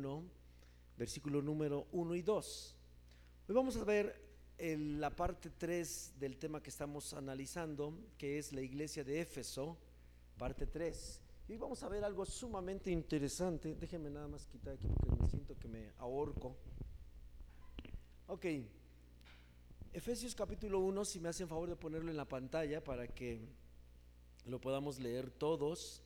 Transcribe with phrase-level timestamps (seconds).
[0.00, 0.24] 1,
[0.96, 2.76] versículo número 1 y 2.
[3.48, 8.62] Hoy vamos a ver la parte 3 del tema que estamos analizando, que es la
[8.62, 9.76] iglesia de Éfeso,
[10.38, 11.20] parte 3.
[11.48, 13.74] Y vamos a ver algo sumamente interesante.
[13.74, 16.56] Déjenme nada más quitar aquí porque me siento que me ahorco.
[18.28, 18.46] Ok.
[19.92, 23.40] Efesios capítulo 1, si me hacen favor de ponerlo en la pantalla para que
[24.46, 26.02] lo podamos leer todos.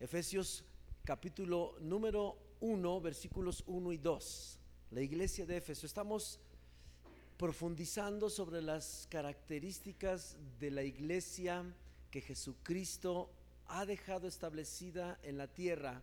[0.00, 0.64] Efesios
[1.04, 4.58] capítulo número 1, versículos 1 y 2.
[4.92, 5.84] La iglesia de Éfeso.
[5.84, 6.38] Estamos
[7.36, 11.64] profundizando sobre las características de la iglesia
[12.12, 13.32] que Jesucristo
[13.66, 16.02] ha dejado establecida en la tierra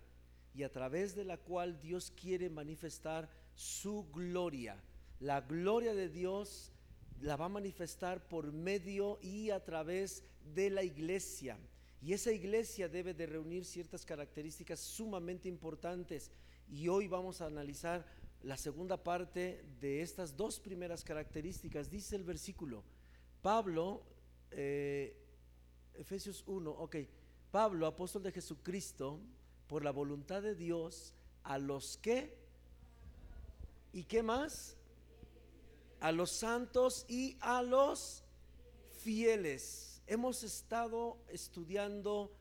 [0.53, 4.83] y a través de la cual Dios quiere manifestar su gloria.
[5.21, 6.73] La gloria de Dios
[7.21, 11.57] la va a manifestar por medio y a través de la iglesia.
[12.01, 16.31] Y esa iglesia debe de reunir ciertas características sumamente importantes.
[16.69, 18.05] Y hoy vamos a analizar
[18.43, 21.89] la segunda parte de estas dos primeras características.
[21.89, 22.83] Dice el versículo,
[23.41, 24.03] Pablo,
[24.51, 25.15] eh,
[25.95, 26.95] Efesios 1, ok,
[27.51, 29.19] Pablo, apóstol de Jesucristo,
[29.67, 32.37] por la voluntad de Dios, a los que,
[33.91, 34.79] ¿y qué más?
[35.99, 38.23] a los santos y a los
[38.99, 40.01] fieles.
[40.07, 42.31] Hemos estado estudiando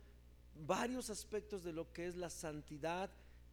[0.55, 3.09] varios aspectos de lo que es la santidad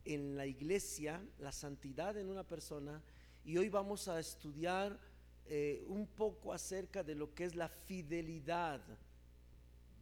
[0.06, 3.02] en la iglesia, la santidad en una persona,
[3.44, 4.98] y hoy vamos a estudiar
[5.46, 8.80] eh, un poco acerca de lo que es la fidelidad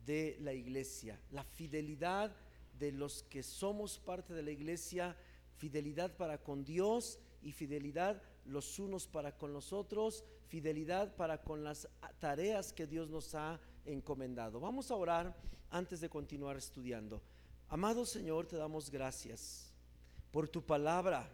[0.06, 2.34] de la iglesia, la fidelidad
[2.78, 5.16] de los que somos parte de la iglesia,
[5.56, 11.64] fidelidad para con Dios y fidelidad los unos para con los otros, fidelidad para con
[11.64, 11.88] las
[12.18, 14.60] tareas que Dios nos ha encomendado.
[14.60, 15.34] Vamos a orar
[15.70, 17.22] antes de continuar estudiando.
[17.68, 19.73] Amado Señor, te damos gracias
[20.34, 21.30] por tu palabra,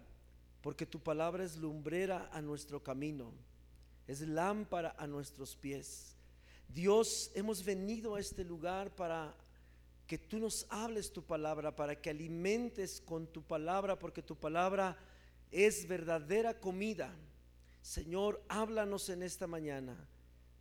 [0.61, 3.33] porque tu palabra es lumbrera a nuestro camino,
[4.07, 6.15] es lámpara a nuestros pies.
[6.69, 9.35] Dios, hemos venido a este lugar para
[10.07, 14.99] que tú nos hables tu palabra, para que alimentes con tu palabra, porque tu palabra
[15.51, 17.11] es verdadera comida.
[17.81, 19.97] Señor, háblanos en esta mañana.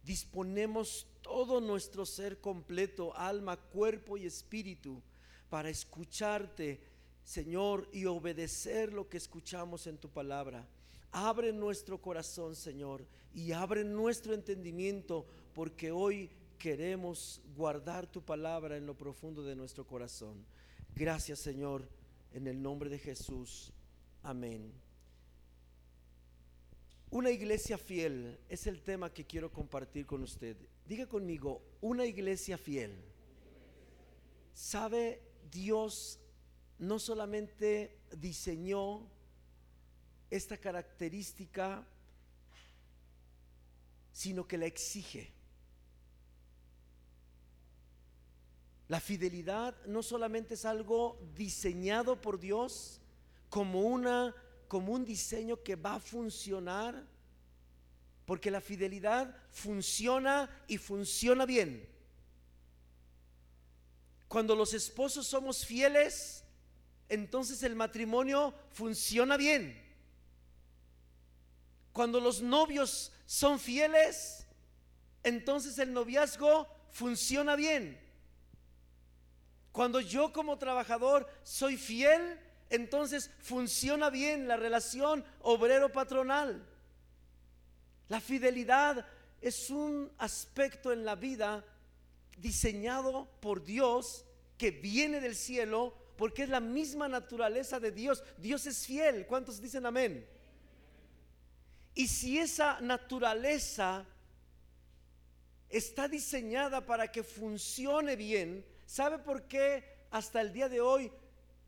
[0.01, 5.03] Disponemos todo nuestro ser completo, alma, cuerpo y espíritu,
[5.49, 6.88] para escucharte,
[7.29, 10.67] Señor, y obedecer lo que escuchamos en tu palabra.
[11.11, 18.87] Abre nuestro corazón, Señor, y abre nuestro entendimiento, porque hoy queremos guardar tu palabra en
[18.87, 20.43] lo profundo de nuestro corazón.
[20.95, 21.87] Gracias, Señor,
[22.33, 23.71] en el nombre de Jesús.
[24.23, 24.73] Amén.
[27.11, 30.57] Una iglesia fiel es el tema que quiero compartir con usted.
[30.87, 32.95] Diga conmigo, una iglesia fiel.
[34.51, 35.21] ¿Sabe?
[35.51, 36.19] Dios
[36.79, 39.07] no solamente diseñó
[40.29, 41.85] esta característica,
[44.13, 45.31] sino que la exige.
[48.87, 52.99] La fidelidad no solamente es algo diseñado por Dios,
[53.49, 54.33] como, una,
[54.67, 57.05] como un diseño que va a funcionar,
[58.25, 61.87] porque la fidelidad funciona y funciona bien.
[64.27, 66.43] Cuando los esposos somos fieles,
[67.09, 69.77] entonces el matrimonio funciona bien.
[71.91, 74.47] Cuando los novios son fieles,
[75.23, 77.99] entonces el noviazgo funciona bien.
[79.71, 82.39] Cuando yo como trabajador soy fiel,
[82.69, 86.65] entonces funciona bien la relación obrero-patronal.
[88.07, 89.05] La fidelidad
[89.41, 91.63] es un aspecto en la vida
[92.37, 94.25] diseñado por Dios
[94.57, 98.21] que viene del cielo porque es la misma naturaleza de Dios.
[98.37, 99.25] Dios es fiel.
[99.25, 100.27] ¿Cuántos dicen amén?
[101.95, 104.05] Y si esa naturaleza
[105.69, 111.09] está diseñada para que funcione bien, ¿sabe por qué hasta el día de hoy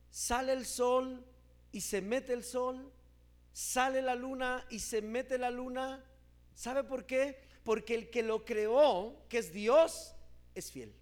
[0.09, 1.25] sale el sol
[1.71, 2.91] y se mete el sol,
[3.53, 6.03] sale la luna y se mete la luna.
[6.55, 7.39] ¿Sabe por qué?
[7.63, 10.13] Porque el que lo creó, que es Dios,
[10.55, 10.93] es fiel.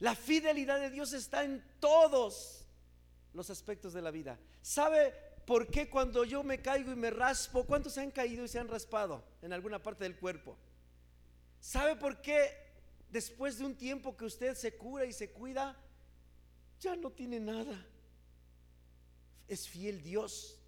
[0.00, 2.66] La fidelidad de Dios está en todos
[3.32, 4.38] los aspectos de la vida.
[4.62, 5.14] ¿Sabe
[5.46, 8.58] por qué cuando yo me caigo y me raspo, cuántos se han caído y se
[8.58, 10.56] han raspado en alguna parte del cuerpo?
[11.60, 12.70] ¿Sabe por qué
[13.10, 15.76] después de un tiempo que usted se cura y se cuida,
[16.80, 17.86] ya no tiene nada.
[19.48, 20.58] Es fiel Dios,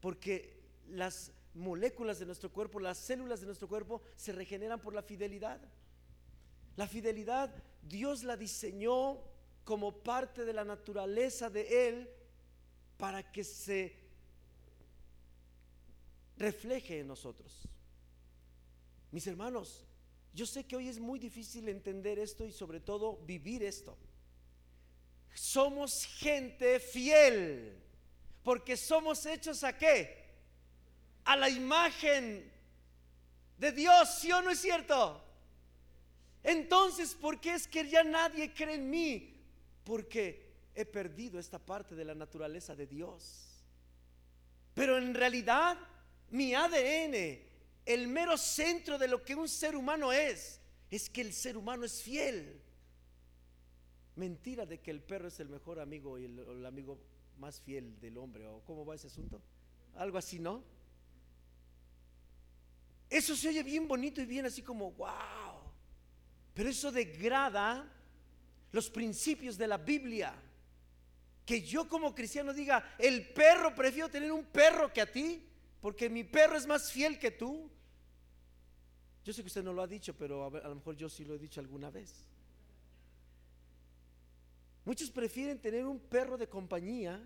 [0.00, 5.02] porque las moléculas de nuestro cuerpo, las células de nuestro cuerpo se regeneran por la
[5.02, 5.60] fidelidad.
[6.76, 7.52] La fidelidad
[7.82, 9.18] Dios la diseñó
[9.64, 12.10] como parte de la naturaleza de Él
[12.96, 13.96] para que se
[16.36, 17.68] refleje en nosotros.
[19.10, 19.84] Mis hermanos,
[20.34, 23.96] yo sé que hoy es muy difícil entender esto y sobre todo vivir esto.
[25.34, 27.78] Somos gente fiel,
[28.42, 30.22] porque somos hechos a qué?
[31.24, 32.50] A la imagen
[33.58, 35.22] de Dios, ¿sí o no es cierto?
[36.42, 39.34] Entonces, ¿por qué es que ya nadie cree en mí?
[39.84, 43.64] Porque he perdido esta parte de la naturaleza de Dios.
[44.74, 45.78] Pero en realidad,
[46.30, 47.52] mi ADN
[47.84, 50.60] el mero centro de lo que un ser humano es,
[50.90, 52.60] es que el ser humano es fiel.
[54.16, 56.98] Mentira de que el perro es el mejor amigo y el, amigo
[57.38, 59.40] más fiel del hombre, o cómo va ese asunto.
[59.96, 60.62] Algo así, ¿no?
[63.10, 65.61] Eso se oye bien bonito y bien así como, wow.
[66.54, 67.90] Pero eso degrada
[68.72, 70.34] los principios de la Biblia.
[71.44, 75.48] Que yo como cristiano diga, el perro, prefiero tener un perro que a ti
[75.82, 77.68] porque mi perro es más fiel que tú.
[79.24, 81.34] Yo sé que usted no lo ha dicho, pero a, lo mejor yo sí lo
[81.34, 82.28] he dicho alguna vez.
[84.84, 87.20] Muchos prefieren tener un perro de compañía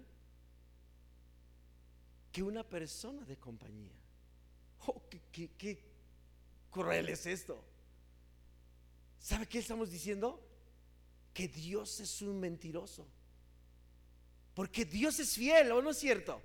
[2.33, 3.93] que una persona de compañía.
[4.87, 5.03] Oh,
[5.33, 5.83] qué,
[6.71, 7.63] cruel es esto.
[9.29, 10.29] ¿Sabe qué estamos diciendo?
[11.35, 13.07] Que Dios es un mentiroso.
[14.55, 16.41] Porque Dios es fiel, ¿o no es cierto?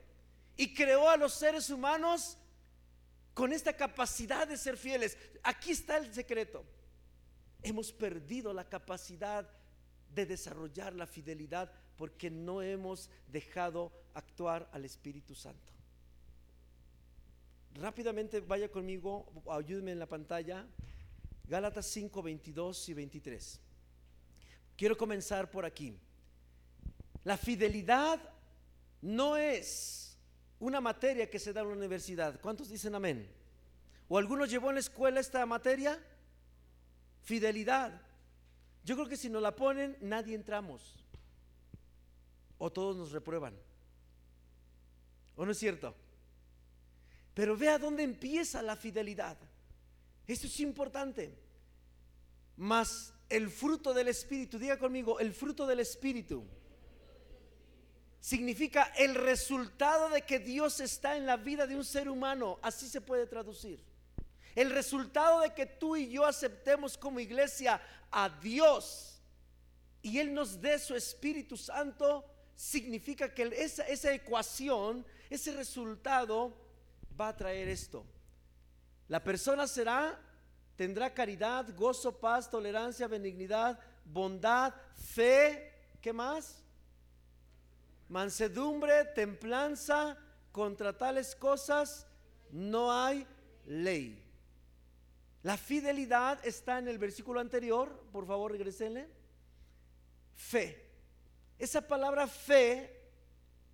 [0.61, 2.37] y creó a los seres humanos
[3.33, 5.17] con esta capacidad de ser fieles.
[5.41, 6.63] Aquí está el secreto.
[7.63, 9.49] Hemos perdido la capacidad
[10.13, 15.73] de desarrollar la fidelidad porque no hemos dejado actuar al Espíritu Santo.
[17.73, 20.67] Rápidamente vaya conmigo, ayúdeme en la pantalla.
[21.51, 23.59] Gálatas 5, 22 y 23.
[24.77, 25.99] Quiero comenzar por aquí.
[27.25, 28.21] La fidelidad
[29.01, 30.17] no es
[30.61, 32.39] una materia que se da en la universidad.
[32.39, 33.29] ¿Cuántos dicen amén?
[34.07, 36.01] ¿O alguno llevó en la escuela esta materia?
[37.21, 38.01] Fidelidad.
[38.85, 41.03] Yo creo que si nos la ponen, nadie entramos.
[42.59, 43.59] O todos nos reprueban.
[45.35, 45.93] ¿O no es cierto?
[47.33, 49.37] Pero vea dónde empieza la fidelidad.
[50.27, 51.40] Esto es importante.
[52.57, 56.45] Más el fruto del Espíritu, diga conmigo, el fruto del Espíritu
[58.19, 62.59] significa el resultado de que Dios está en la vida de un ser humano.
[62.61, 63.79] Así se puede traducir.
[64.53, 67.81] El resultado de que tú y yo aceptemos como iglesia
[68.11, 69.21] a Dios
[70.01, 72.25] y Él nos dé su Espíritu Santo,
[72.55, 76.55] significa que esa, esa ecuación, ese resultado
[77.19, 78.05] va a traer esto.
[79.07, 80.19] La persona será,
[80.81, 86.63] tendrá caridad, gozo, paz, tolerancia, benignidad, bondad, fe, ¿qué más?
[88.09, 90.17] mansedumbre, templanza,
[90.51, 92.07] contra tales cosas
[92.49, 93.27] no hay
[93.67, 94.19] ley.
[95.43, 99.07] La fidelidad está en el versículo anterior, por favor regresenle.
[100.33, 100.83] Fe.
[101.59, 103.03] Esa palabra fe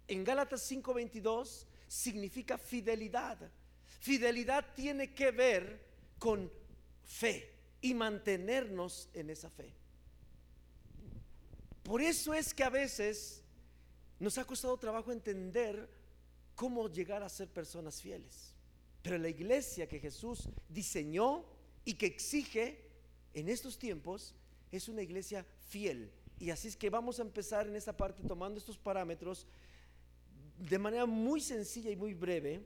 [0.09, 3.49] en Gálatas 5:22 significa fidelidad.
[4.01, 5.87] Fidelidad tiene que ver
[6.19, 6.51] con
[7.07, 7.51] fe
[7.81, 9.73] y mantenernos en esa fe.
[11.83, 13.41] Por eso es que a veces
[14.19, 15.89] nos ha costado trabajo entender
[16.53, 18.53] cómo llegar a ser personas fieles.
[19.01, 21.45] Pero la iglesia que Jesús diseñó
[21.85, 22.89] y que exige
[23.33, 24.35] en estos tiempos
[24.71, 26.11] es una iglesia fiel.
[26.39, 29.47] Y así es que vamos a empezar en esta parte tomando estos parámetros
[30.57, 32.65] de manera muy sencilla y muy breve.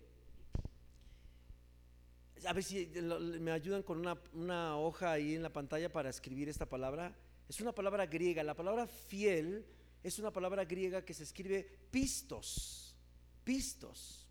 [2.46, 6.50] A ver si me ayudan con una, una hoja ahí en la pantalla para escribir
[6.50, 7.16] esta palabra.
[7.48, 8.44] Es una palabra griega.
[8.44, 9.66] La palabra fiel
[10.04, 12.96] es una palabra griega que se escribe pistos,
[13.44, 14.28] pistos.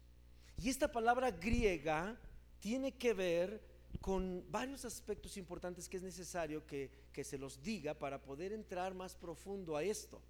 [0.57, 2.19] Y esta palabra griega
[2.59, 3.63] tiene que ver
[4.01, 8.95] con varios aspectos importantes que es necesario que, que se los diga para poder entrar
[8.95, 10.21] más profundo a esto.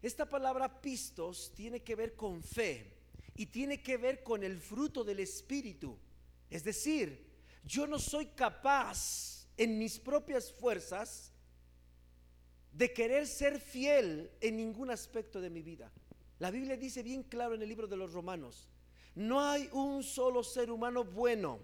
[0.00, 2.92] Esta palabra pistos tiene que ver con fe
[3.36, 5.98] y tiene que ver con el fruto del Espíritu.
[6.50, 7.26] Es decir,
[7.64, 11.32] yo no soy capaz en mis propias fuerzas
[12.72, 15.92] de querer ser fiel en ningún aspecto de mi vida.
[16.38, 18.68] La Biblia dice bien claro en el libro de los Romanos,
[19.14, 21.58] no hay un solo ser humano bueno,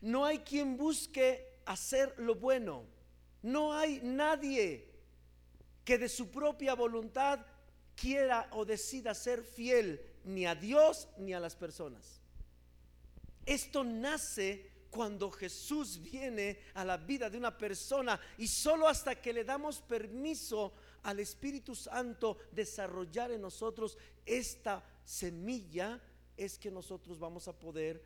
[0.00, 2.84] no hay quien busque hacer lo bueno,
[3.42, 4.88] no hay nadie
[5.84, 7.44] que de su propia voluntad
[7.96, 12.20] quiera o decida ser fiel ni a Dios ni a las personas.
[13.46, 19.32] Esto nace cuando Jesús viene a la vida de una persona y solo hasta que
[19.32, 20.72] le damos permiso
[21.02, 26.00] al Espíritu Santo desarrollar en nosotros esta semilla
[26.36, 28.02] es que nosotros vamos a poder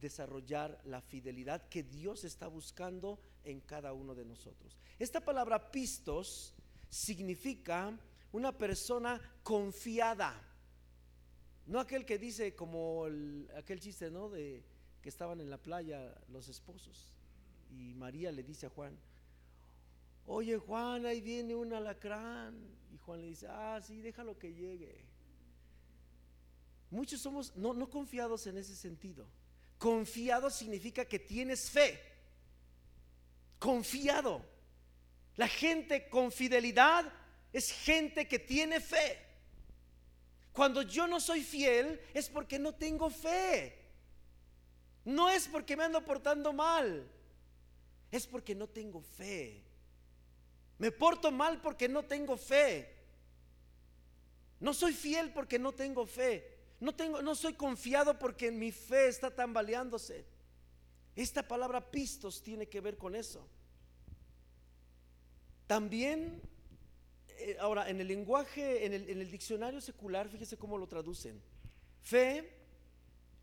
[0.00, 4.76] desarrollar la fidelidad que Dios está buscando en cada uno de nosotros.
[4.98, 6.54] Esta palabra pistos
[6.88, 7.96] significa
[8.32, 10.42] una persona confiada.
[11.66, 13.06] No aquel que dice como
[13.56, 14.28] aquel chiste, ¿no?
[14.28, 14.64] De
[15.02, 17.12] que estaban en la playa los esposos
[17.70, 18.96] y María le dice a Juan,
[20.26, 22.54] oye Juan, ahí viene un alacrán.
[22.92, 25.04] Y Juan le dice, ah, sí, déjalo que llegue.
[26.90, 29.26] Muchos somos no, no confiados en ese sentido.
[29.78, 32.00] Confiado significa que tienes fe.
[33.58, 34.44] Confiado.
[35.36, 37.10] La gente con fidelidad
[37.52, 39.18] es gente que tiene fe.
[40.52, 43.79] Cuando yo no soy fiel es porque no tengo fe.
[45.04, 47.08] No es porque me ando portando mal.
[48.10, 49.62] Es porque no tengo fe.
[50.78, 52.96] Me porto mal porque no tengo fe.
[54.58, 56.58] No soy fiel porque no tengo fe.
[56.80, 60.24] No, tengo, no soy confiado porque mi fe está tambaleándose.
[61.14, 63.46] Esta palabra pistos tiene que ver con eso.
[65.66, 66.40] También,
[67.38, 71.40] eh, ahora, en el lenguaje, en el, en el diccionario secular, fíjese cómo lo traducen.
[72.02, 72.50] Fe,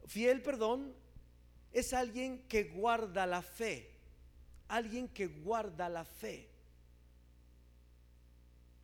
[0.08, 0.94] fiel, perdón,
[1.72, 3.90] es alguien que guarda la fe.
[4.68, 6.50] Alguien que guarda la fe.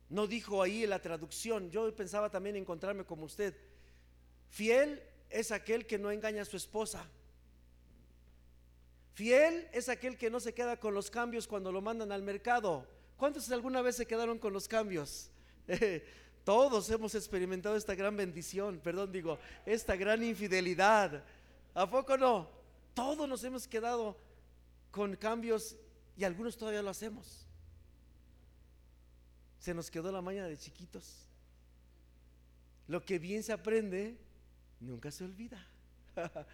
[0.08, 3.54] No dijo ahí en la traducción, yo pensaba también encontrarme como usted.
[4.48, 7.04] Fiel es aquel que no engaña a su esposa.
[9.14, 12.86] Fiel es aquel que no se queda con los cambios cuando lo mandan al mercado.
[13.16, 15.30] ¿Cuántos alguna vez se quedaron con los cambios?
[16.44, 21.24] Todos hemos experimentado esta gran bendición, perdón, digo, esta gran infidelidad.
[21.74, 22.63] ¿A poco no?
[22.94, 24.16] Todos nos hemos quedado
[24.90, 25.76] con cambios
[26.16, 27.46] y algunos todavía lo hacemos.
[29.58, 31.26] Se nos quedó la maña de chiquitos.
[32.86, 34.16] Lo que bien se aprende,
[34.78, 35.66] nunca se olvida.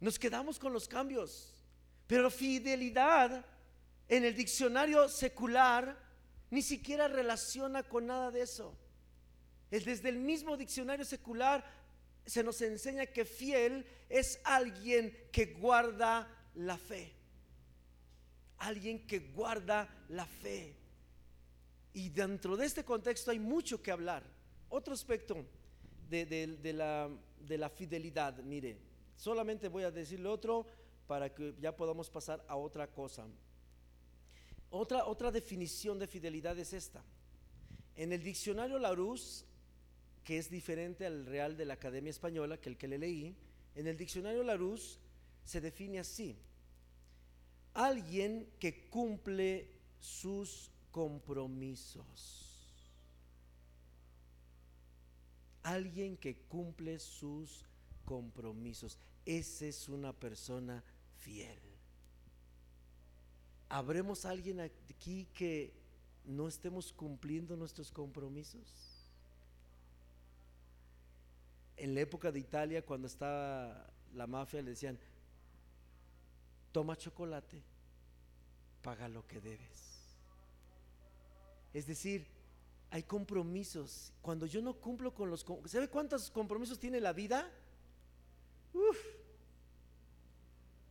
[0.00, 1.54] Nos quedamos con los cambios,
[2.06, 3.44] pero fidelidad
[4.08, 5.98] en el diccionario secular
[6.50, 8.76] ni siquiera relaciona con nada de eso.
[9.70, 11.64] Desde el mismo diccionario secular
[12.26, 17.12] se nos enseña que fiel es alguien que guarda la fe.
[18.58, 20.74] Alguien que guarda la fe.
[21.92, 24.24] Y dentro de este contexto hay mucho que hablar.
[24.68, 25.44] Otro aspecto
[26.08, 28.78] de, la, de la fidelidad, mire,
[29.16, 30.66] solamente voy a decirle otro
[31.06, 33.26] para que ya podamos pasar a otra cosa.
[34.70, 37.04] Otra, otra definición de fidelidad es esta.
[37.94, 39.44] En el diccionario Larousse,
[40.24, 43.36] que es diferente al Real de la Academia Española, que el que le leí,
[43.74, 44.98] en el diccionario Larousse
[45.44, 46.36] se define así.
[47.74, 52.50] Alguien que cumple sus compromisos.
[55.62, 57.64] Alguien que cumple sus
[58.04, 58.98] compromisos.
[59.26, 60.82] Esa es una persona
[61.18, 61.58] fiel.
[63.68, 65.74] ¿Habremos alguien aquí que
[66.24, 68.93] no estemos cumpliendo nuestros compromisos?
[71.76, 74.98] En la época de Italia, cuando estaba la mafia, le decían,
[76.72, 77.62] toma chocolate,
[78.82, 79.94] paga lo que debes.
[81.72, 82.26] Es decir,
[82.90, 84.12] hay compromisos.
[84.22, 85.44] Cuando yo no cumplo con los...
[85.66, 87.50] ¿Sabe cuántos compromisos tiene la vida?
[88.72, 88.98] Uf.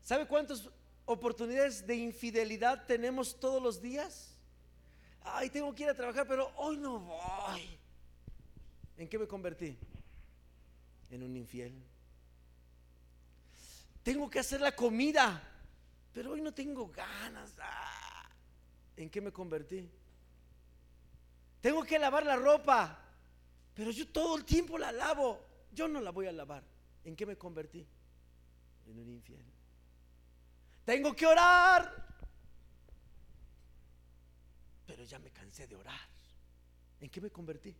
[0.02, 0.70] ¿Sabe cuántas
[1.06, 4.36] oportunidades de infidelidad tenemos todos los días?
[5.22, 7.80] Ay, tengo que ir a trabajar, pero hoy no voy.
[8.98, 9.78] ¿En qué me convertí?
[11.13, 11.72] En un infiel.
[14.01, 15.43] Tengo que hacer la comida,
[16.12, 17.53] pero hoy no tengo ganas.
[17.62, 18.32] Ah.
[18.98, 19.88] ¿En qué me convertí?
[21.62, 23.00] Tengo que lavar la ropa,
[23.75, 25.39] pero yo todo el tiempo la lavo.
[25.72, 26.63] Yo no la voy a lavar.
[27.05, 27.86] ¿En qué me convertí?
[28.88, 29.46] En un infiel.
[30.84, 32.08] Tengo que orar,
[34.88, 36.10] pero ya me cansé de orar.
[37.00, 37.75] ¿En qué me convertí?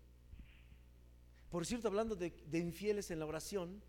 [1.53, 3.79] Por cierto, hablando de, infieles en la oración,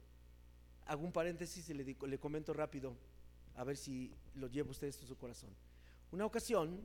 [0.85, 2.95] hago un paréntesis y le, comento rápido,
[3.57, 5.49] a ver si lo lleva usted esto en su corazón.
[6.13, 6.79] Una ocasión,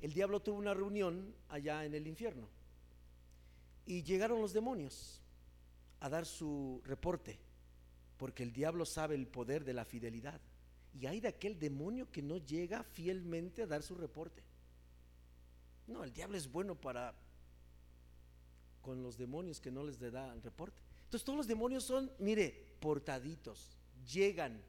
[0.00, 2.48] el diablo tuvo una reunión allá en el infierno
[3.84, 5.20] y llegaron los demonios
[6.00, 7.38] a dar su reporte,
[8.16, 10.40] porque el diablo sabe el poder de la fidelidad.
[10.98, 14.42] Y hay de aquel demonio que no llega fielmente a dar su reporte.
[15.86, 17.14] No, el diablo es bueno para
[18.88, 20.80] con los demonios que no les da el reporte.
[21.04, 23.76] Entonces todos los demonios son, mire, portaditos,
[24.10, 24.62] llegan,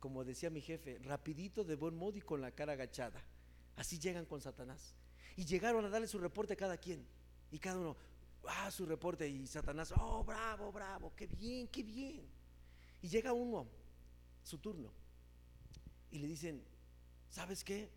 [0.00, 3.22] como decía mi jefe, rapidito, de buen modo y con la cara agachada.
[3.76, 4.96] Así llegan con Satanás.
[5.36, 7.06] Y llegaron a darle su reporte a cada quien.
[7.52, 7.96] Y cada uno,
[8.48, 12.26] ah, su reporte y Satanás, oh, bravo, bravo, qué bien, qué bien.
[13.00, 13.68] Y llega uno,
[14.42, 14.90] su turno,
[16.10, 16.64] y le dicen,
[17.30, 17.88] ¿sabes qué?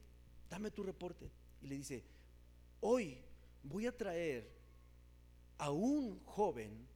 [0.47, 1.31] Dame tu reporte.
[1.63, 2.03] Y le dice,
[2.81, 3.17] hoy
[3.63, 4.54] voy a traer
[5.57, 6.87] a un joven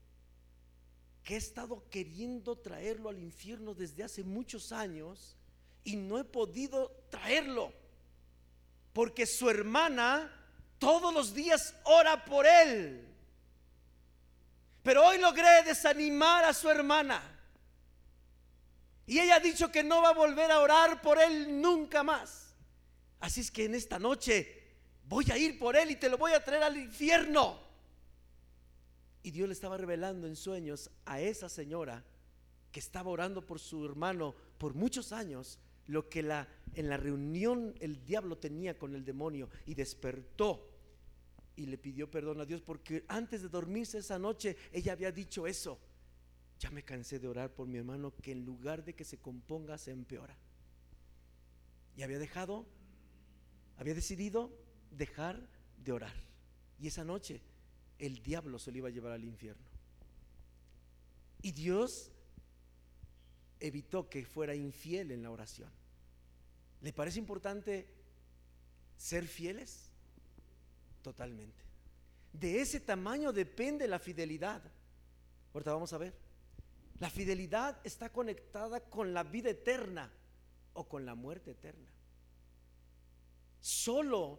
[1.22, 5.36] que he estado queriendo traerlo al infierno desde hace muchos años
[5.84, 7.72] y no he podido traerlo
[8.92, 10.30] porque su hermana
[10.78, 13.06] todos los días ora por él.
[14.82, 17.22] Pero hoy logré desanimar a su hermana.
[19.06, 22.54] Y ella ha dicho que no va a volver a orar por él nunca más.
[23.20, 24.74] Así es que en esta noche
[25.04, 27.69] voy a ir por él y te lo voy a traer al infierno.
[29.22, 32.04] Y Dios le estaba revelando en sueños a esa señora
[32.72, 38.04] que estaba orando por su hermano por muchos años, lo que en la reunión el
[38.04, 40.70] diablo tenía con el demonio y despertó
[41.56, 45.46] y le pidió perdón a Dios porque antes de dormirse esa noche ella había dicho
[45.46, 45.78] eso.
[46.58, 49.78] Ya me cansé de orar por mi hermano que en lugar de que se componga
[49.78, 50.36] se empeora.
[51.96, 52.66] Y había dejado,
[53.76, 54.50] había decidido
[54.90, 55.46] dejar
[55.82, 56.14] de orar.
[56.78, 57.42] Y esa noche
[58.00, 59.62] el diablo se lo iba a llevar al infierno.
[61.42, 62.10] Y Dios
[63.60, 65.70] evitó que fuera infiel en la oración.
[66.80, 67.86] ¿Le parece importante
[68.96, 69.90] ser fieles?
[71.02, 71.62] Totalmente.
[72.32, 74.62] De ese tamaño depende la fidelidad.
[75.52, 76.14] Ahorita vamos a ver.
[76.98, 80.12] La fidelidad está conectada con la vida eterna
[80.74, 81.90] o con la muerte eterna.
[83.60, 84.38] Solo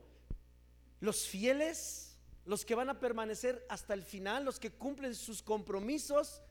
[0.99, 2.10] los fieles,
[2.45, 6.41] los que van a permanecer hasta el final, los que cumplen sus compromisos,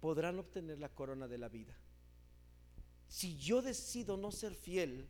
[0.00, 1.74] podrán obtener la corona de la vida.
[3.08, 5.08] Si yo decido no ser fiel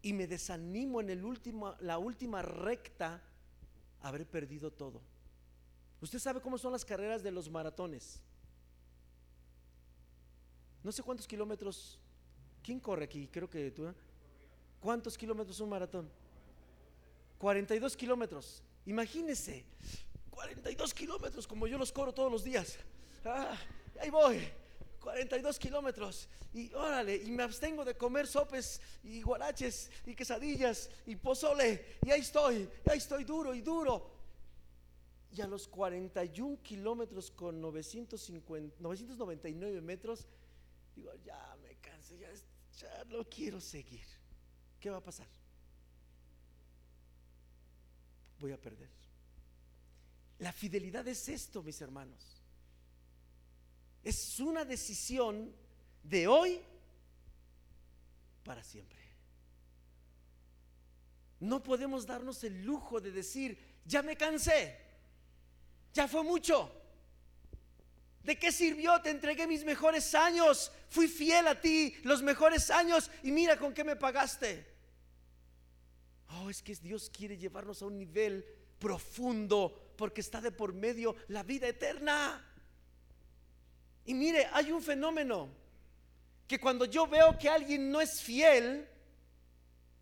[0.00, 3.22] y me desanimo en el último, la última recta,
[4.00, 5.02] habré perdido todo.
[6.00, 8.20] Usted sabe cómo son las carreras de los maratones.
[10.82, 11.98] No sé cuántos kilómetros.
[12.62, 13.28] ¿Quién corre aquí?
[13.28, 13.88] Creo que tú.
[13.88, 13.94] ¿eh?
[14.80, 16.08] ¿Cuántos kilómetros un maratón?
[17.38, 18.62] 42 kilómetros.
[18.86, 19.64] Imagínese,
[20.30, 22.76] 42 kilómetros como yo los corro todos los días.
[23.24, 23.56] Ah,
[24.00, 24.40] ahí voy.
[25.00, 31.16] 42 kilómetros y órale, y me abstengo de comer sopes y guaraches y quesadillas y
[31.16, 34.18] pozole y ahí estoy, ahí estoy duro y duro.
[35.30, 40.26] Y a los 41 kilómetros con 950, 999 metros,
[40.96, 42.28] digo, ya me cansé, ya,
[42.78, 44.04] ya no quiero seguir.
[44.80, 45.28] ¿Qué va a pasar?
[48.38, 48.88] Voy a perder.
[50.38, 52.40] La fidelidad es esto, mis hermanos.
[54.04, 55.52] Es una decisión
[56.02, 56.60] de hoy
[58.44, 58.98] para siempre.
[61.40, 64.76] No podemos darnos el lujo de decir, ya me cansé,
[65.92, 66.72] ya fue mucho.
[68.22, 69.00] ¿De qué sirvió?
[69.00, 73.72] Te entregué mis mejores años, fui fiel a ti los mejores años y mira con
[73.72, 74.77] qué me pagaste.
[76.30, 78.44] Oh, es que Dios quiere llevarnos a un nivel
[78.78, 82.44] profundo porque está de por medio la vida eterna.
[84.04, 85.48] Y mire, hay un fenómeno
[86.46, 88.88] que cuando yo veo que alguien no es fiel,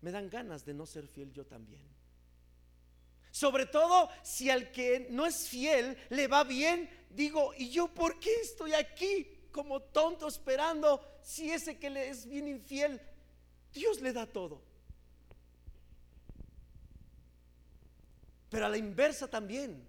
[0.01, 1.81] me dan ganas de no ser fiel yo también.
[3.31, 8.19] Sobre todo si al que no es fiel le va bien, digo, ¿y yo por
[8.19, 13.01] qué estoy aquí como tonto esperando si ese que le es bien infiel,
[13.73, 14.66] Dios le da todo?
[18.49, 19.83] Pero a la inversa también,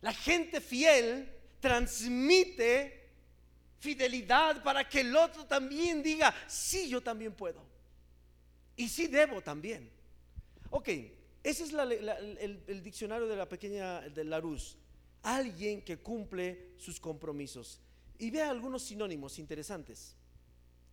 [0.00, 2.98] la gente fiel transmite
[3.78, 7.62] fidelidad para que el otro también diga, sí, yo también puedo.
[8.76, 9.90] Y sí debo también.
[10.70, 10.88] Ok,
[11.42, 14.76] ese es el, diccionario de la pequeña de Larus.
[15.22, 17.80] Alguien que cumple sus compromisos.
[18.18, 20.16] Y vea algunos sinónimos interesantes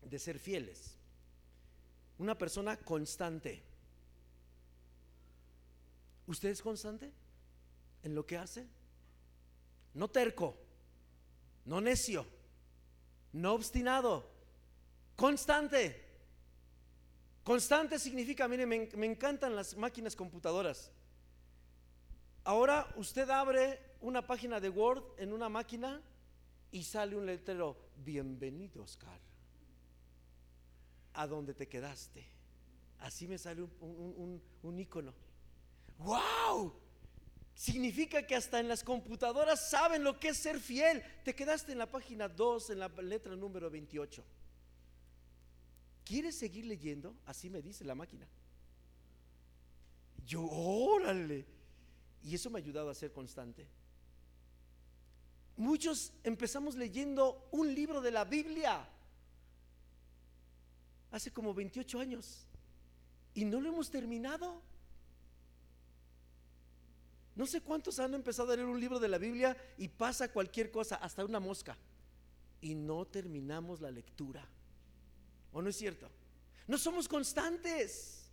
[0.01, 0.97] de ser fieles.
[2.17, 3.63] Una persona constante.
[6.27, 7.11] ¿Usted es constante
[8.03, 8.67] en lo que hace?
[9.93, 10.57] No terco,
[11.65, 12.25] no necio
[13.35, 14.25] no obstinado,
[15.15, 16.03] constante.
[17.43, 20.89] Constante significa, mire, me, encantan las máquinas computadoras.
[22.45, 26.01] Ahora usted abre una página de Word en una máquina
[26.71, 29.19] y sale un letrero, bienvenido Oscar,
[31.13, 32.25] a donde te quedaste.
[32.99, 35.13] Así me sale un, un icono.
[35.99, 36.73] ¡Wow!
[37.53, 41.01] Significa que hasta en las computadoras saben lo que es ser fiel.
[41.23, 44.23] Te quedaste en la página 2, en la letra número 28.
[46.03, 47.15] ¿Quieres seguir leyendo?
[47.25, 48.27] Así me dice la máquina.
[50.25, 51.45] Yo, órale.
[52.23, 53.67] Y eso me ha ayudado a ser constante.
[55.57, 58.89] Muchos empezamos leyendo un libro de la Biblia
[61.11, 62.45] hace como 28 años
[63.33, 64.61] y no lo hemos terminado.
[67.35, 70.71] No sé cuántos han empezado a leer un libro de la Biblia y pasa cualquier
[70.71, 71.77] cosa, hasta una mosca,
[72.61, 74.47] y no terminamos la lectura.
[75.51, 76.09] ¿O no es cierto?
[76.67, 78.29] No somos constantes.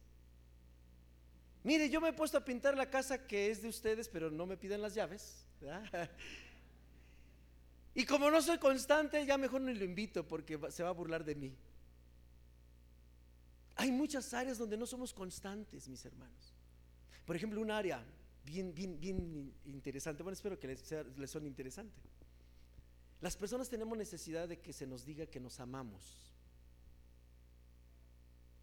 [1.65, 4.47] Mire, yo me he puesto a pintar la casa que es de ustedes, pero no
[4.47, 5.45] me piden las llaves.
[7.95, 11.25] Y como no soy constante, ya mejor no lo invito porque se va a burlar
[11.25, 11.55] de mí.
[13.77, 16.55] Hay muchas áreas donde no somos constantes, mis hermanos.
[17.27, 18.03] Por ejemplo, un área
[18.45, 20.23] bien, bien, bien interesante.
[20.23, 22.01] Bueno, espero que les, sea, les son interesante.
[23.21, 26.17] Las personas tenemos necesidad de que se nos diga que nos amamos.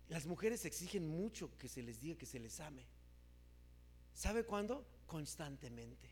[0.09, 2.83] Las mujeres exigen mucho que se les diga que se les ame.
[4.13, 4.85] ¿Sabe cuándo?
[5.05, 6.09] Constantemente.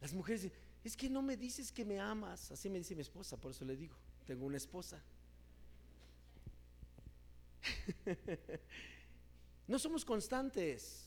[0.00, 2.52] Las mujeres dicen, es que no me dices que me amas.
[2.52, 5.02] Así me dice mi esposa, por eso le digo, tengo una esposa.
[9.70, 11.06] no somos constantes.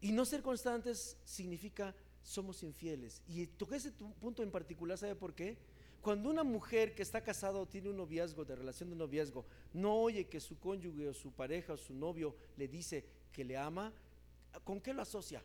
[0.00, 3.22] Y no ser constantes significa somos infieles.
[3.26, 5.58] Y toqué ese punto en particular, ¿sabe por qué?
[6.00, 9.94] Cuando una mujer que está casada o tiene un noviazgo, de relación de noviazgo, no
[10.00, 13.92] oye que su cónyuge o su pareja o su novio le dice que le ama,
[14.64, 15.42] ¿con qué lo asocia?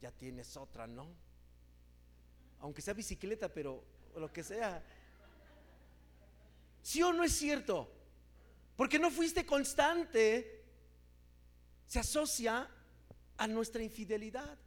[0.00, 1.06] Ya tienes otra, ¿no?
[2.60, 3.82] aunque sea bicicleta, pero
[4.16, 4.82] lo que sea.
[6.82, 7.90] ¿Sí o no es cierto?
[8.76, 10.55] Porque no fuiste constante,
[11.86, 12.68] se asocia
[13.36, 14.58] a nuestra infidelidad.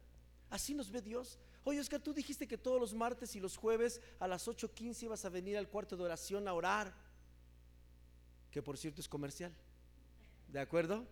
[0.48, 1.38] Así nos ve Dios.
[1.64, 5.24] Oye, Oscar, tú dijiste que todos los martes y los jueves a las 8.15 ibas
[5.24, 6.94] a venir al cuarto de oración a orar,
[8.50, 9.52] que por cierto es comercial.
[10.48, 11.06] ¿De acuerdo?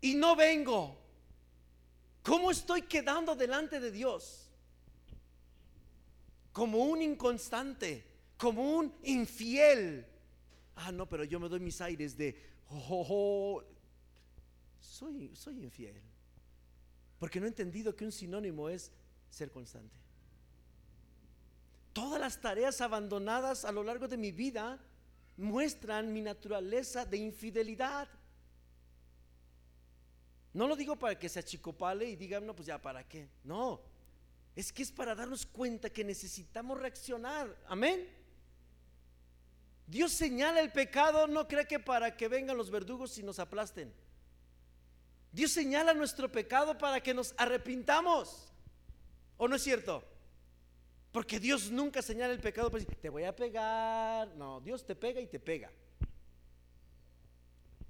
[0.00, 0.96] Y no vengo.
[2.22, 4.48] ¿Cómo estoy quedando delante de Dios?
[6.58, 8.04] como un inconstante,
[8.36, 10.04] como un infiel.
[10.74, 12.34] Ah, no, pero yo me doy mis aires de,
[12.68, 13.62] oh,
[14.80, 16.00] soy, soy infiel.
[17.18, 18.92] Porque no he entendido que un sinónimo es
[19.30, 19.96] ser constante.
[21.92, 24.78] Todas las tareas abandonadas a lo largo de mi vida
[25.36, 28.08] muestran mi naturaleza de infidelidad.
[30.54, 33.28] No lo digo para que se achicopale y diga, no, pues ya, ¿para qué?
[33.44, 33.80] No,
[34.54, 37.56] es que es para darnos cuenta que necesitamos reaccionar.
[37.68, 38.08] Amén.
[39.86, 43.92] Dios señala el pecado, no cree que para que vengan los verdugos y nos aplasten.
[45.32, 48.52] Dios señala nuestro pecado para que nos arrepintamos.
[49.36, 50.02] ¿O no es cierto?
[51.12, 54.28] Porque Dios nunca señala el pecado para decir, te voy a pegar.
[54.36, 55.70] No, Dios te pega y te pega.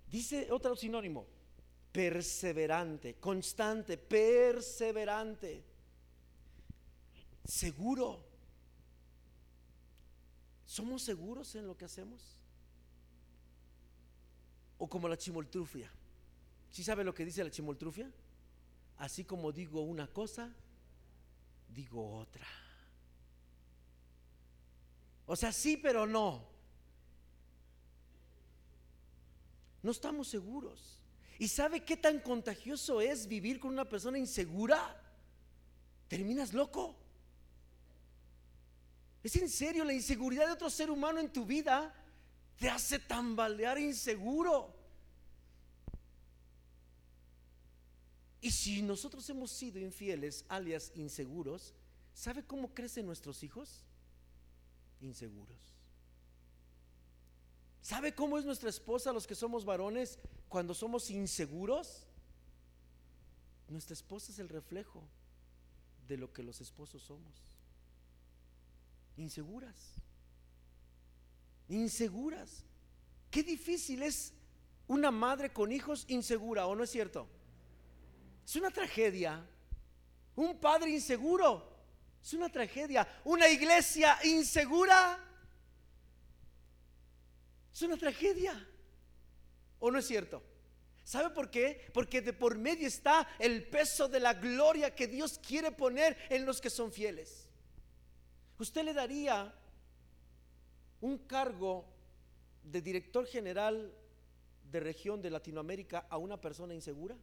[0.06, 1.26] Dice otro sinónimo,
[1.92, 5.64] perseverante, constante, perseverante
[7.48, 8.24] seguro.
[10.66, 12.20] ¿Somos seguros en lo que hacemos?
[14.76, 15.90] O como la chimoltrufia.
[16.70, 18.10] ¿Sí sabe lo que dice la chimoltrufia?
[18.98, 20.52] Así como digo una cosa,
[21.68, 22.46] digo otra.
[25.26, 26.48] O sea, sí, pero no.
[29.82, 31.00] No estamos seguros.
[31.38, 35.00] ¿Y sabe qué tan contagioso es vivir con una persona insegura?
[36.08, 36.96] Terminas loco.
[39.22, 41.94] ¿Es en serio la inseguridad de otro ser humano en tu vida
[42.56, 44.77] te hace tambalear inseguro?
[48.40, 51.74] Y si nosotros hemos sido infieles, alias inseguros,
[52.14, 53.82] ¿sabe cómo crecen nuestros hijos?
[55.00, 55.58] Inseguros.
[57.82, 62.06] ¿Sabe cómo es nuestra esposa, los que somos varones, cuando somos inseguros?
[63.68, 65.02] Nuestra esposa es el reflejo
[66.06, 67.48] de lo que los esposos somos
[69.18, 69.74] inseguras.
[71.68, 72.64] Inseguras.
[73.30, 74.32] Qué difícil es
[74.86, 77.28] una madre con hijos insegura, ¿o no es cierto?
[78.48, 79.46] Es una tragedia.
[80.34, 81.70] Un padre inseguro.
[82.22, 83.06] Es una tragedia.
[83.24, 85.22] Una iglesia insegura.
[87.70, 88.66] Es una tragedia.
[89.78, 90.42] ¿O no es cierto?
[91.04, 91.90] ¿Sabe por qué?
[91.92, 96.46] Porque de por medio está el peso de la gloria que Dios quiere poner en
[96.46, 97.50] los que son fieles.
[98.58, 99.54] ¿Usted le daría
[101.02, 101.84] un cargo
[102.62, 103.92] de director general
[104.70, 107.14] de región de Latinoamérica a una persona insegura?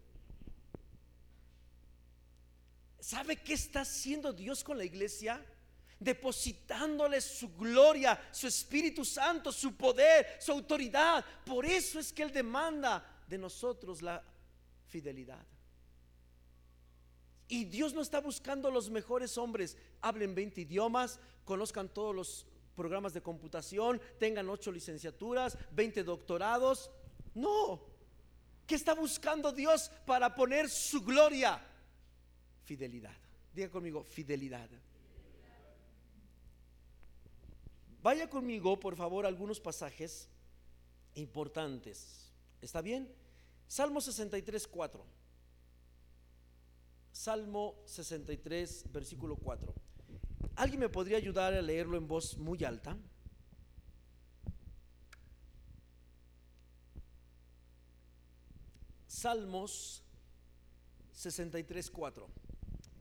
[3.00, 5.44] ¿Sabe qué está haciendo Dios con la iglesia?
[6.00, 11.24] Depositándole su gloria, su Espíritu Santo, su poder, su autoridad.
[11.46, 14.24] Por eso es que Él demanda de nosotros la
[14.88, 15.46] fidelidad.
[17.48, 23.14] Y Dios no está buscando los mejores hombres, hablen 20 idiomas, conozcan todos los programas
[23.14, 26.90] de computación, tengan 8 licenciaturas, 20 doctorados.
[27.34, 27.82] No.
[28.66, 31.64] ¿Qué está buscando Dios para poner su gloria?
[32.66, 33.16] Fidelidad.
[33.54, 34.70] Diga conmigo, fidelidad.
[38.02, 40.28] Vaya conmigo, por favor, algunos pasajes
[41.16, 42.32] importantes.
[42.62, 43.12] ¿Está bien?
[43.68, 45.06] Salmo 63, 4.
[47.12, 49.74] Salmo 63, versículo 4.
[50.56, 52.98] ¿Alguien me podría ayudar a leerlo en voz muy alta?
[59.08, 60.04] Salmos
[61.14, 62.45] 63, 4.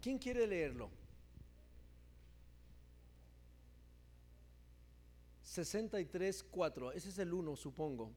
[0.04, 0.90] ¿Quién quiere leerlo?
[5.44, 6.92] 63, 4.
[6.92, 8.12] Ese es el 1, supongo.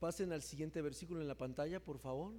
[0.00, 2.32] Pasen al siguiente versículo en la pantalla, por favor.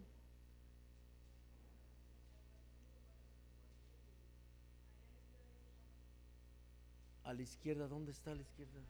[7.24, 8.82] A la izquierda, ¿dónde está a la izquierda?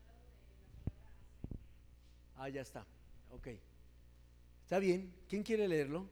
[2.38, 2.86] Ah, ya está.
[3.30, 3.50] Ok.
[4.64, 5.14] Está bien.
[5.28, 6.08] ¿Quién quiere leerlo?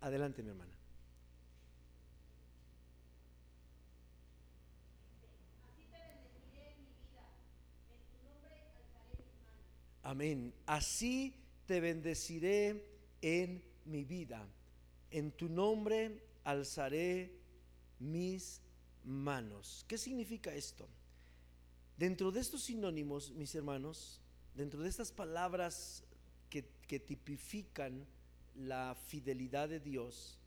[0.00, 0.81] Adelante, mi hermana.
[10.02, 10.52] Amén.
[10.66, 11.34] Así
[11.66, 12.84] te bendeciré
[13.20, 14.46] en mi vida.
[15.10, 17.30] En tu nombre alzaré
[18.00, 18.60] mis
[19.04, 19.84] manos.
[19.86, 20.88] ¿Qué significa esto?
[21.96, 24.20] Dentro de estos sinónimos, mis hermanos,
[24.56, 26.02] dentro de estas palabras
[26.50, 28.06] que, que tipifican
[28.56, 30.38] la fidelidad de Dios,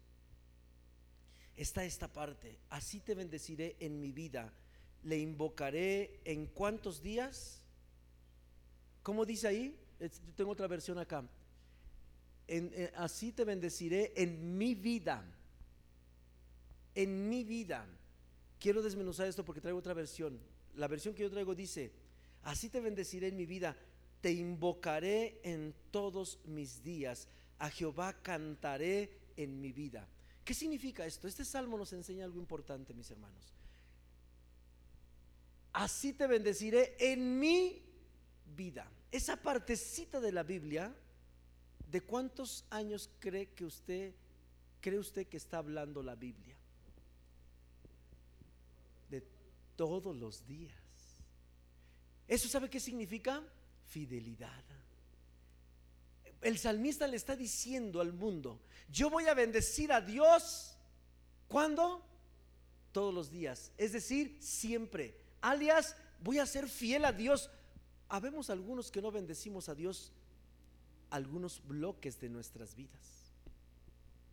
[1.55, 2.59] está esta parte.
[2.69, 4.53] Así te bendeciré en mi vida.
[5.03, 7.61] Le invocaré en cuántos días?
[9.05, 9.79] ¿Cómo dice ahí?
[10.35, 11.23] Tengo otra versión acá.
[12.95, 15.23] Así te bendeciré en mi vida.
[16.95, 17.85] En mi vida.
[18.59, 20.39] Quiero desmenuzar esto porque traigo otra versión.
[20.73, 21.91] La versión que yo traigo dice,
[22.41, 23.77] así te bendeciré en mi vida.
[24.21, 27.27] Te invocaré en todos mis días.
[27.59, 30.09] A Jehová cantaré en mi vida.
[30.43, 31.27] ¿Qué significa esto?
[31.27, 33.53] Este salmo nos enseña algo importante, mis hermanos.
[35.73, 37.83] Así te bendeciré en mi
[38.55, 38.91] vida.
[39.11, 40.93] Esa partecita de la Biblia,
[41.89, 44.13] ¿de cuántos años cree que usted
[44.85, 46.55] cree usted que está hablando la Biblia?
[49.09, 49.23] De
[49.75, 50.75] todos los días.
[52.27, 53.43] ¿Eso sabe qué significa?
[53.87, 54.63] Fidelidad.
[56.41, 60.77] El salmista le está diciendo al mundo, yo voy a bendecir a Dios.
[61.47, 62.05] ¿Cuándo?
[62.91, 63.71] Todos los días.
[63.79, 65.17] Es decir, siempre.
[65.41, 67.49] Alias, voy a ser fiel a Dios
[68.09, 70.11] habemos algunos que no bendecimos a Dios
[71.09, 73.31] algunos bloques de nuestras vidas.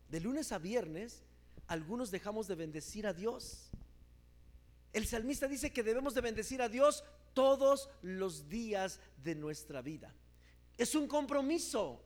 [0.09, 1.23] De lunes a viernes,
[1.67, 3.69] algunos dejamos de bendecir a Dios.
[4.91, 10.13] El salmista dice que debemos de bendecir a Dios todos los días de nuestra vida.
[10.77, 12.01] Es un compromiso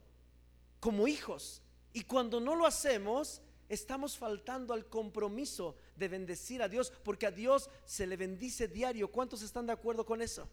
[0.79, 1.61] como hijos.
[1.91, 7.31] Y cuando no lo hacemos, estamos faltando al compromiso de bendecir a Dios, porque a
[7.31, 9.11] Dios se le bendice diario.
[9.11, 10.47] ¿Cuántos están de acuerdo con eso?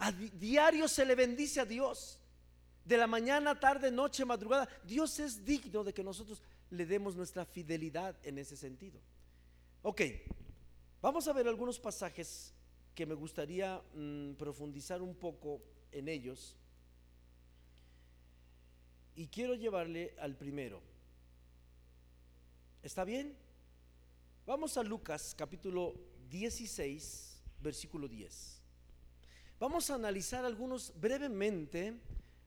[0.00, 2.18] A diario se le bendice a Dios.
[2.84, 4.66] De la mañana, tarde, noche, madrugada.
[4.82, 8.98] Dios es digno de que nosotros le demos nuestra fidelidad en ese sentido.
[9.82, 10.00] Ok,
[11.02, 12.54] vamos a ver algunos pasajes
[12.94, 15.60] que me gustaría mm, profundizar un poco
[15.92, 16.56] en ellos.
[19.14, 20.80] Y quiero llevarle al primero.
[22.82, 23.36] ¿Está bien?
[24.46, 25.94] Vamos a Lucas capítulo
[26.30, 28.59] 16, versículo 10.
[29.60, 31.94] Vamos a analizar algunos, brevemente,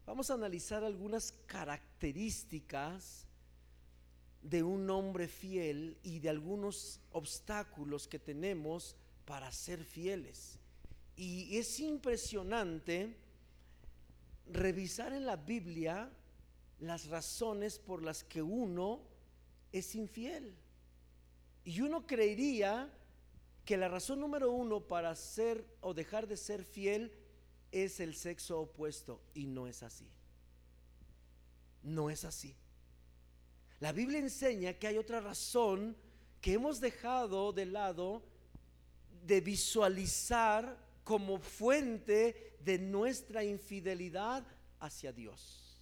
[0.03, 3.27] vamos a analizar algunas características
[4.41, 8.95] de un hombre fiel y de algunos obstáculos que tenemos
[9.25, 10.57] para ser fieles.
[11.15, 13.15] Y es impresionante
[14.47, 16.11] revisar en la Biblia
[16.79, 19.03] las razones por las que uno
[19.71, 20.55] es infiel.
[21.63, 22.91] Y uno creería
[23.65, 27.11] que la razón número uno para ser o dejar de ser fiel
[27.71, 30.09] es el sexo opuesto y no es así.
[31.81, 32.55] No es así.
[33.79, 35.95] La Biblia enseña que hay otra razón
[36.39, 38.23] que hemos dejado de lado
[39.25, 44.45] de visualizar como fuente de nuestra infidelidad
[44.79, 45.81] hacia Dios.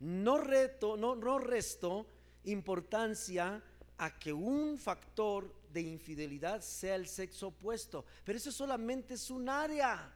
[0.00, 2.06] No reto, no, no resto
[2.44, 3.62] importancia
[3.98, 8.04] a que un factor de infidelidad sea el sexo opuesto.
[8.24, 10.12] Pero eso solamente es un área.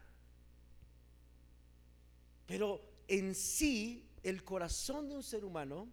[2.46, 5.88] Pero en sí, el corazón de un ser humano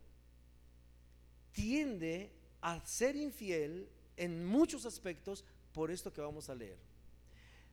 [1.51, 6.77] tiende a ser infiel en muchos aspectos por esto que vamos a leer.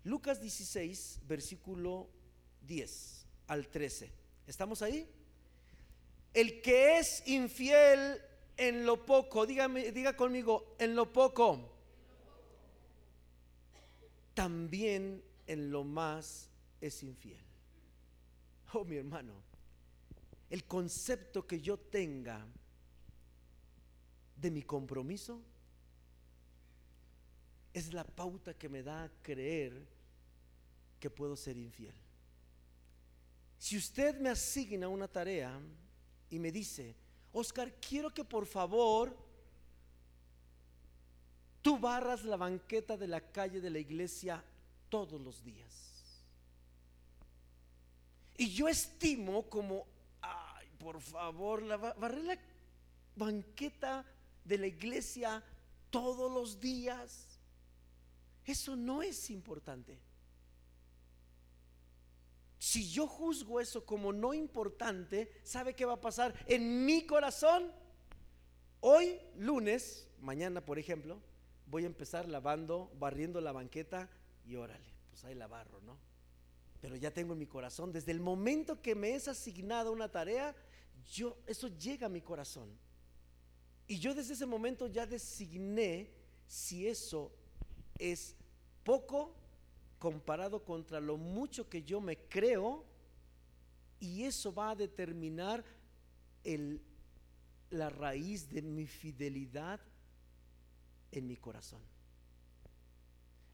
[0.04, 2.09] Lucas 16, versículo
[2.62, 4.12] 10 al 13.
[4.46, 5.09] ¿Estamos ahí?
[6.35, 8.20] El que es infiel
[8.56, 11.75] en lo poco, dígame, diga conmigo, en lo poco,
[14.37, 17.42] también en lo más es infiel.
[18.75, 19.33] Oh, mi hermano,
[20.51, 22.46] el concepto que yo tenga
[24.37, 25.40] de mi compromiso
[27.72, 29.72] es la pauta que me da a creer
[31.01, 31.94] que puedo ser infiel.
[33.57, 35.59] Si usted me asigna una tarea
[36.29, 36.94] y me dice,
[37.33, 39.16] Oscar, quiero que por favor
[41.66, 44.40] tú barras la banqueta de la calle de la iglesia
[44.88, 46.05] todos los días.
[48.37, 49.85] Y yo estimo como,
[50.22, 52.38] ay, por favor, la, barrer la
[53.16, 54.05] banqueta
[54.44, 55.42] de la iglesia
[55.90, 57.40] todos los días.
[58.44, 59.98] Eso no es importante.
[62.61, 67.72] Si yo juzgo eso como no importante, ¿sabe qué va a pasar en mi corazón?
[68.79, 71.20] Hoy, lunes, mañana por ejemplo,
[71.66, 74.09] voy a empezar lavando, barriendo la banqueta
[74.44, 75.98] y órale, pues ahí la barro, ¿no?
[76.81, 80.55] Pero ya tengo en mi corazón, desde el momento que me es asignada una tarea,
[81.12, 82.68] yo eso llega a mi corazón.
[83.88, 86.11] Y yo desde ese momento ya designé
[86.46, 87.33] si eso
[87.98, 88.37] es
[88.85, 89.35] poco
[89.98, 92.85] comparado contra lo mucho que yo me creo
[93.98, 95.64] y eso va a determinar
[96.44, 96.81] el,
[97.70, 99.81] la raíz de mi fidelidad
[101.18, 101.83] en mi corazón.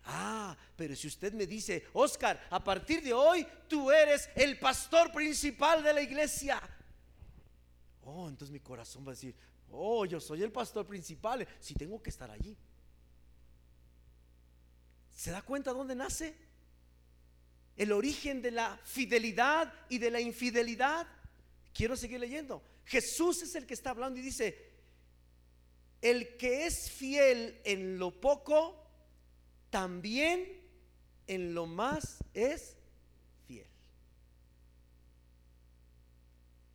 [0.04, 5.12] Ah, pero si usted me dice, Oscar, a partir de hoy tú eres el pastor
[5.12, 6.60] principal de la iglesia.
[8.02, 9.34] Oh, entonces mi corazón va a decir,
[9.70, 12.56] oh, yo soy el pastor principal, si tengo que estar allí.
[15.14, 16.36] ¿Se da cuenta dónde nace?
[17.76, 21.06] El origen de la fidelidad y de la infidelidad.
[21.72, 22.62] Quiero seguir leyendo.
[22.84, 24.71] Jesús es el que está hablando y dice,
[26.02, 28.76] el que es fiel en lo poco,
[29.70, 30.60] también
[31.28, 32.76] en lo más es
[33.46, 33.68] fiel.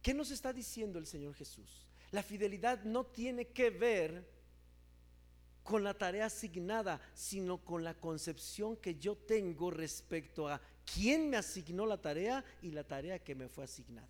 [0.01, 1.85] ¿Qué nos está diciendo el Señor Jesús?
[2.11, 4.25] La fidelidad no tiene que ver
[5.61, 11.35] con la tarea asignada, sino con la concepción que yo tengo respecto a quién me
[11.35, 14.07] asignó la tarea y la tarea que me fue asignada.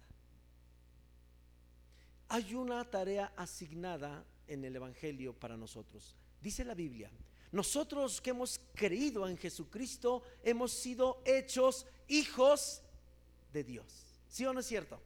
[2.30, 6.16] Hay una tarea asignada en el Evangelio para nosotros.
[6.42, 7.12] Dice la Biblia,
[7.52, 12.82] nosotros que hemos creído en Jesucristo hemos sido hechos hijos
[13.54, 13.86] de Dios.
[14.28, 15.02] ¿Sí o no es cierto?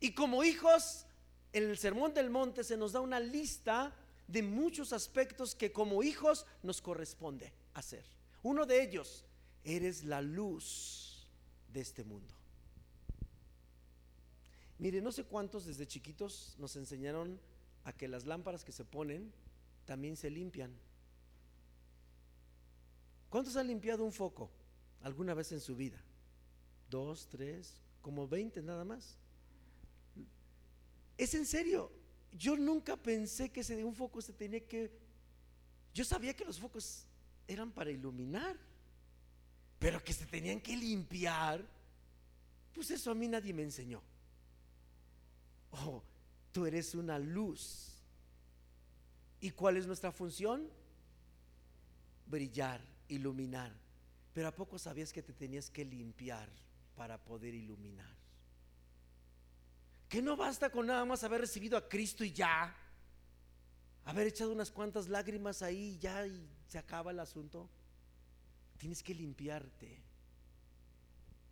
[0.00, 1.06] Y como hijos,
[1.52, 3.94] en el Sermón del Monte se nos da una lista
[4.26, 8.04] de muchos aspectos que como hijos nos corresponde hacer.
[8.42, 9.24] Uno de ellos,
[9.64, 11.26] eres la luz
[11.72, 12.34] de este mundo.
[14.78, 17.38] Mire, no sé cuántos desde chiquitos nos enseñaron
[17.84, 19.32] a que las lámparas que se ponen
[19.84, 20.72] también se limpian.
[23.28, 24.50] ¿Cuántos han limpiado un foco
[25.00, 25.98] alguna vez en su vida?
[26.90, 29.16] Dos, tres, como veinte nada más.
[31.16, 31.90] Es en serio,
[32.32, 34.90] yo nunca pensé que ese de un foco se tenía que...
[35.94, 37.06] Yo sabía que los focos
[37.46, 38.56] eran para iluminar,
[39.78, 41.66] pero que se tenían que limpiar,
[42.72, 44.02] pues eso a mí nadie me enseñó.
[45.70, 46.02] Oh,
[46.52, 47.88] tú eres una luz.
[49.40, 50.68] ¿Y cuál es nuestra función?
[52.26, 53.72] Brillar, iluminar.
[54.32, 56.48] Pero ¿a poco sabías que te tenías que limpiar
[56.94, 58.14] para poder iluminar?
[60.08, 62.76] Que no basta con nada más haber recibido a Cristo y ya.
[64.04, 67.68] Haber echado unas cuantas lágrimas ahí y ya y se acaba el asunto.
[68.78, 70.02] Tienes que limpiarte.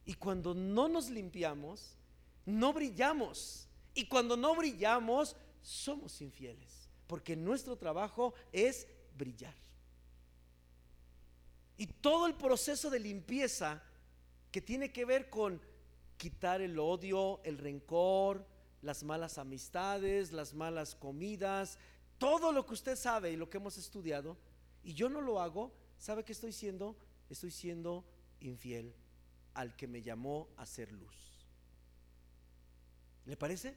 [0.04, 1.96] Y cuando no nos limpiamos,
[2.44, 3.69] no brillamos.
[3.94, 6.88] Y cuando no brillamos, somos infieles.
[7.06, 8.86] Porque nuestro trabajo es
[9.16, 9.54] brillar.
[11.76, 13.82] Y todo el proceso de limpieza
[14.50, 15.60] que tiene que ver con
[16.16, 18.46] quitar el odio, el rencor,
[18.82, 21.78] las malas amistades, las malas comidas,
[22.18, 24.36] todo lo que usted sabe y lo que hemos estudiado,
[24.82, 26.96] y yo no lo hago, ¿sabe qué estoy siendo?
[27.30, 28.04] Estoy siendo
[28.40, 28.94] infiel
[29.54, 31.29] al que me llamó a ser luz.
[33.26, 33.74] ¿Le parece?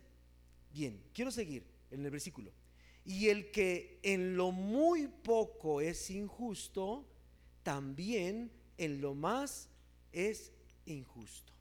[0.71, 2.51] Bien, quiero seguir en el versículo.
[3.05, 7.05] Y el que en lo muy poco es injusto,
[7.61, 9.69] también en lo más
[10.11, 10.51] es
[10.85, 11.51] injusto.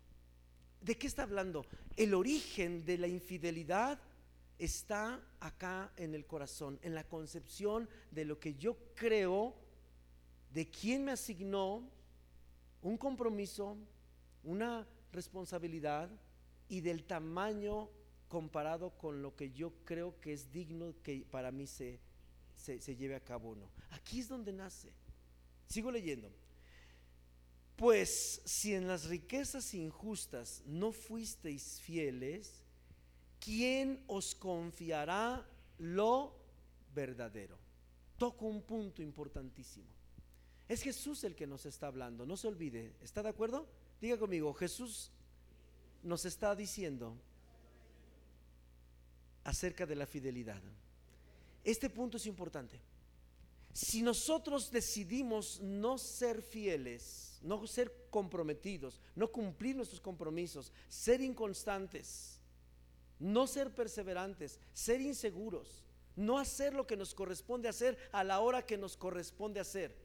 [0.81, 1.65] ¿De qué está hablando?
[1.97, 4.01] El origen de la infidelidad
[4.59, 9.55] está acá en el corazón, en la concepción de lo que yo creo,
[10.53, 11.89] de quién me asignó
[12.83, 13.77] un compromiso,
[14.45, 16.11] una responsabilidad
[16.73, 17.91] y del tamaño
[18.29, 22.01] comparado con lo que yo creo que es digno que para mí se,
[22.57, 23.69] se, se lleve a cabo no.
[23.91, 24.91] Aquí es donde nace.
[25.69, 26.33] Sigo leyendo.
[27.77, 32.63] Pues si en las riquezas injustas no fuisteis fieles,
[33.39, 35.47] ¿quién os confiará
[35.77, 36.35] lo
[36.95, 37.59] verdadero?
[38.17, 39.91] Toco un punto importantísimo.
[40.71, 42.95] Es Jesús el que nos está hablando, no se olvide.
[43.03, 43.69] ¿Está de acuerdo?
[44.01, 45.13] Diga conmigo, Jesús
[46.03, 47.17] nos está diciendo
[49.45, 50.63] acerca de la fidelidad.
[51.65, 52.81] Este punto es importante.
[53.73, 62.39] Si nosotros decidimos no ser fieles, no ser comprometidos, no cumplir nuestros compromisos, ser inconstantes,
[63.19, 65.83] no ser perseverantes, ser inseguros,
[66.17, 69.97] no hacer lo que nos corresponde hacer a la hora que nos corresponde hacer.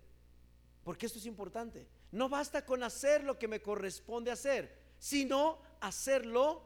[0.84, 1.88] Porque esto es importante.
[2.12, 6.64] No basta con hacer lo que me corresponde hacer, sino hacerlo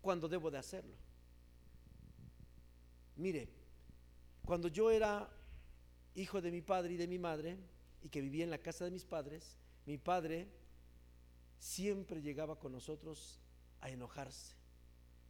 [0.00, 0.94] cuando debo de hacerlo.
[3.16, 3.48] Mire,
[4.44, 5.28] cuando yo era
[6.14, 7.56] hijo de mi padre y de mi madre,
[8.02, 9.56] y que vivía en la casa de mis padres,
[9.86, 10.48] mi padre
[11.58, 13.40] siempre llegaba con nosotros
[13.80, 14.54] a enojarse.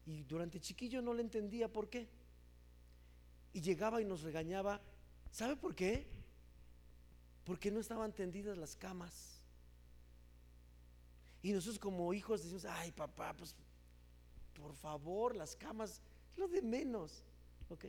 [0.07, 2.09] Y durante chiquillo no le entendía por qué.
[3.53, 4.81] Y llegaba y nos regañaba.
[5.31, 6.07] ¿Sabe por qué?
[7.45, 9.42] Porque no estaban tendidas las camas.
[11.43, 13.55] Y nosotros como hijos decimos, ay papá, pues
[14.55, 16.01] por favor, las camas,
[16.37, 17.25] lo de menos.
[17.69, 17.87] ¿Ok?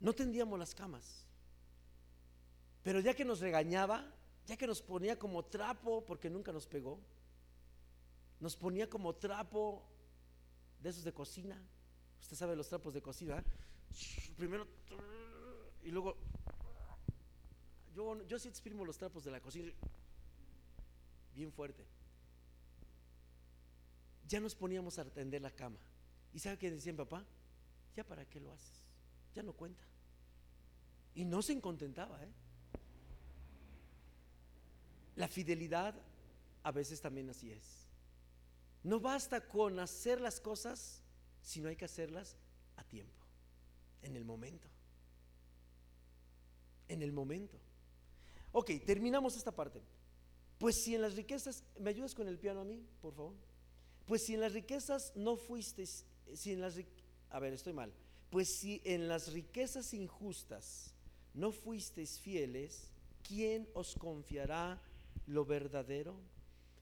[0.00, 1.24] No tendíamos las camas.
[2.82, 4.12] Pero ya que nos regañaba,
[4.46, 7.00] ya que nos ponía como trapo, porque nunca nos pegó,
[8.38, 9.82] nos ponía como trapo
[10.80, 11.60] de esos de cocina.
[12.20, 13.42] Usted sabe los trapos de cocina.
[14.36, 14.66] Primero,
[15.82, 16.16] y luego,
[17.96, 19.72] yo, yo sí exprimo los trapos de la cocina
[21.34, 21.82] bien fuerte.
[24.28, 25.78] Ya nos poníamos a atender la cama.
[26.34, 27.24] ¿Y sabe qué decían papá?
[27.96, 28.84] ¿Ya para qué lo haces?
[29.34, 29.82] Ya no cuenta.
[31.14, 32.28] Y no se contentaba, ¿eh?
[35.14, 35.94] La fidelidad
[36.62, 37.86] a veces también así es.
[38.82, 41.02] No basta con hacer las cosas,
[41.40, 42.36] sino hay que hacerlas
[42.76, 43.24] a tiempo,
[44.02, 44.68] en el momento.
[46.88, 47.58] En el momento.
[48.58, 49.82] Ok, terminamos esta parte.
[50.56, 53.34] Pues si en las riquezas, ¿me ayudas con el piano a mí, por favor?
[54.06, 56.80] Pues si en las riquezas no fuisteis, si en las,
[57.28, 57.92] a ver, estoy mal.
[58.30, 60.94] Pues si en las riquezas injustas
[61.34, 62.90] no fuisteis fieles,
[63.28, 64.80] ¿quién os confiará
[65.26, 66.18] lo verdadero?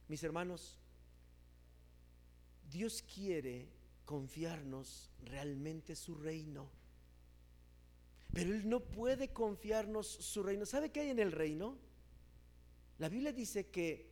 [0.07, 0.79] Mis hermanos,
[2.70, 3.66] Dios quiere
[4.05, 6.70] confiarnos realmente su reino.
[8.35, 10.66] Pero Él no puede confiarnos su reino.
[10.66, 11.78] ¿Sabe qué hay en el reino?
[12.99, 14.11] La Biblia dice que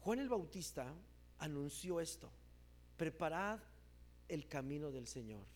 [0.00, 0.94] Juan el Bautista
[1.38, 2.30] anunció esto.
[2.98, 3.60] Preparad
[4.28, 5.46] el camino del Señor.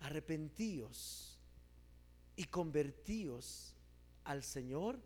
[0.00, 1.38] Arrepentíos
[2.36, 3.74] y convertíos
[4.24, 5.00] al Señor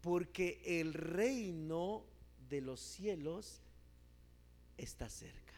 [0.00, 2.04] porque el reino
[2.50, 3.62] de los cielos
[4.76, 5.54] está cerca.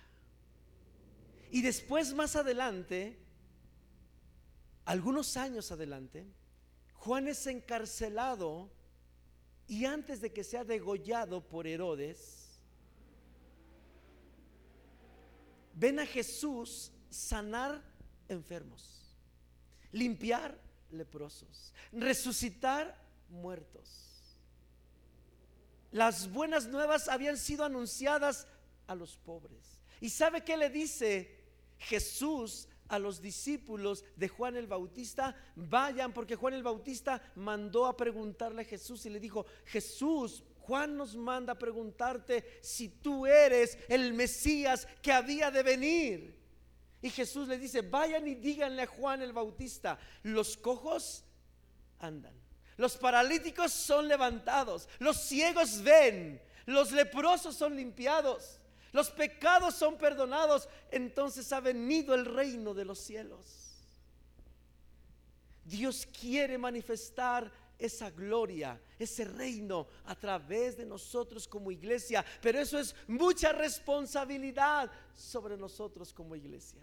[1.51, 3.19] Y después, más adelante,
[4.87, 6.27] algunos años adelante,
[6.95, 8.71] Juan es encarcelado
[9.67, 12.61] y antes de que sea degollado por Herodes,
[15.75, 17.83] ven a Jesús sanar
[18.29, 19.15] enfermos,
[19.91, 20.59] limpiar
[20.91, 22.97] leprosos, resucitar
[23.29, 24.37] muertos.
[25.91, 28.47] Las buenas nuevas habían sido anunciadas
[28.87, 29.81] a los pobres.
[30.01, 31.45] ¿Y sabe qué le dice
[31.79, 35.37] Jesús a los discípulos de Juan el Bautista?
[35.55, 40.97] Vayan, porque Juan el Bautista mandó a preguntarle a Jesús y le dijo, Jesús, Juan
[40.97, 46.37] nos manda a preguntarte si tú eres el Mesías que había de venir.
[47.03, 51.25] Y Jesús le dice, vayan y díganle a Juan el Bautista, los cojos
[52.01, 52.35] andan,
[52.77, 58.59] los paralíticos son levantados, los ciegos ven, los leprosos son limpiados,
[58.93, 63.87] los pecados son perdonados, entonces ha venido el reino de los cielos.
[65.65, 72.25] Dios quiere manifestar esa gloria, ese reino a través de nosotros como iglesia.
[72.41, 76.83] Pero eso es mucha responsabilidad sobre nosotros como iglesia.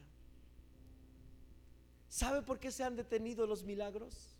[2.09, 4.35] ¿Sabe por qué se han detenido los milagros?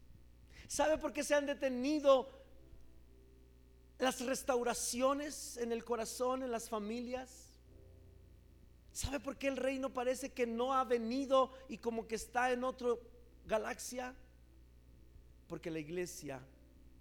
[0.68, 2.30] ¿Sabe por qué se han detenido
[4.04, 7.43] las restauraciones en el corazón, en las familias.
[8.94, 12.64] ¿Sabe por qué el reino parece que no ha venido y como que está en
[12.64, 12.90] otra
[13.48, 14.14] galaxia?
[15.48, 16.40] Porque la iglesia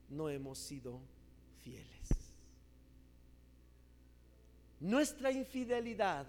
[0.09, 1.01] no hemos sido
[1.61, 2.09] fieles.
[4.81, 6.27] Nuestra infidelidad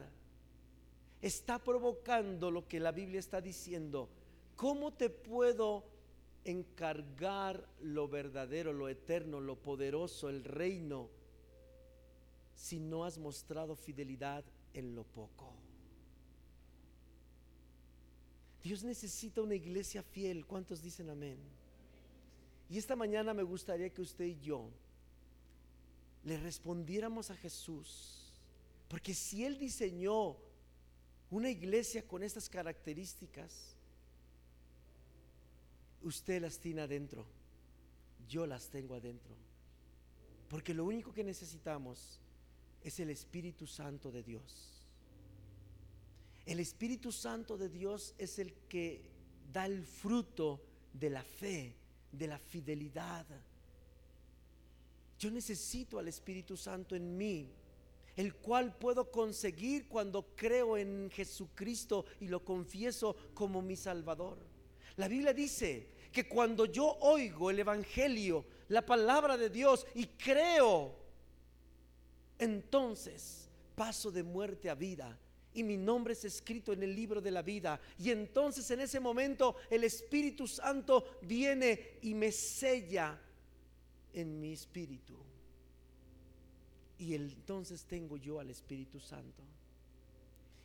[1.21, 4.09] está provocando lo que la Biblia está diciendo.
[4.57, 5.85] ¿Cómo te puedo
[6.43, 11.09] encargar lo verdadero, lo eterno, lo poderoso, el reino,
[12.53, 14.43] si no has mostrado fidelidad
[14.73, 15.53] en lo poco?
[18.63, 20.45] Dios necesita una iglesia fiel.
[20.45, 21.37] ¿Cuántos dicen amén?
[22.69, 24.71] Y esta mañana me gustaría que usted y yo
[26.23, 28.33] le respondiéramos a Jesús.
[28.87, 30.37] Porque si Él diseñó
[31.29, 33.75] una iglesia con estas características,
[36.01, 37.25] usted las tiene adentro,
[38.27, 39.35] yo las tengo adentro.
[40.47, 42.19] Porque lo único que necesitamos
[42.83, 44.85] es el Espíritu Santo de Dios.
[46.45, 49.09] El Espíritu Santo de Dios es el que
[49.51, 50.61] da el fruto
[50.91, 51.75] de la fe,
[52.11, 53.25] de la fidelidad.
[55.17, 57.49] Yo necesito al Espíritu Santo en mí,
[58.17, 64.37] el cual puedo conseguir cuando creo en Jesucristo y lo confieso como mi Salvador.
[64.97, 71.02] La Biblia dice que cuando yo oigo el Evangelio, la palabra de Dios y creo,
[72.43, 75.17] entonces paso de muerte a vida
[75.53, 77.79] y mi nombre es escrito en el libro de la vida.
[77.99, 83.19] Y entonces en ese momento el Espíritu Santo viene y me sella
[84.13, 85.15] en mi espíritu.
[86.97, 89.43] Y entonces tengo yo al Espíritu Santo.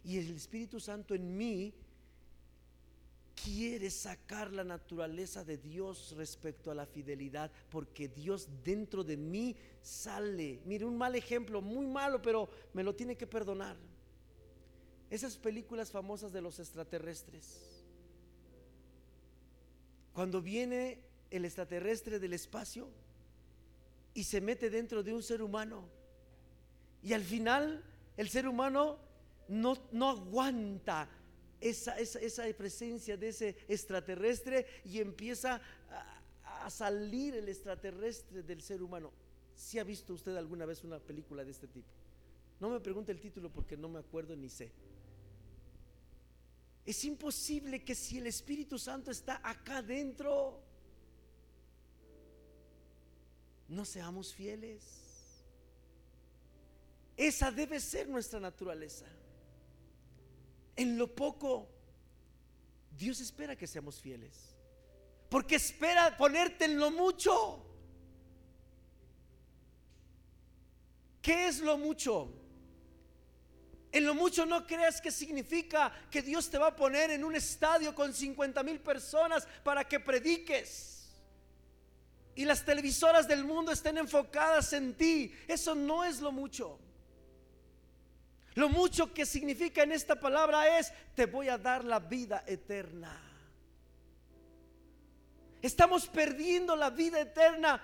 [0.04, 1.74] Y el Espíritu Santo en mí
[3.44, 9.56] quiere sacar la naturaleza de Dios respecto a la fidelidad, porque Dios dentro de mí
[9.82, 10.60] sale.
[10.64, 13.76] Mire, un mal ejemplo, muy malo, pero me lo tiene que perdonar.
[15.10, 17.84] Esas películas famosas de los extraterrestres.
[20.12, 22.88] Cuando viene el extraterrestre del espacio
[24.14, 25.88] y se mete dentro de un ser humano.
[27.02, 27.84] Y al final
[28.16, 28.98] el ser humano
[29.48, 31.08] no, no aguanta
[31.60, 31.94] esa,
[32.56, 39.12] presencia de ese extraterrestre y empieza a, a, salir el extraterrestre del ser humano.
[39.54, 41.88] Si ha visto usted alguna vez una película de este tipo?
[42.60, 44.70] No me pregunte el título porque no me acuerdo ni sé.
[46.84, 50.62] Es imposible que si el Espíritu Santo está acá dentro,
[53.68, 54.82] no seamos fieles.
[57.16, 59.04] Esa debe ser nuestra naturaleza.
[60.78, 61.68] En lo poco,
[62.96, 64.54] Dios espera que seamos fieles.
[65.28, 67.66] Porque espera ponerte en lo mucho.
[71.20, 72.32] ¿Qué es lo mucho?
[73.90, 77.34] En lo mucho no creas que significa que Dios te va a poner en un
[77.34, 81.10] estadio con 50 mil personas para que prediques.
[82.36, 85.34] Y las televisoras del mundo estén enfocadas en ti.
[85.48, 86.78] Eso no es lo mucho.
[88.58, 93.16] Lo mucho que significa en esta palabra es, te voy a dar la vida eterna.
[95.62, 97.80] Estamos perdiendo la vida eterna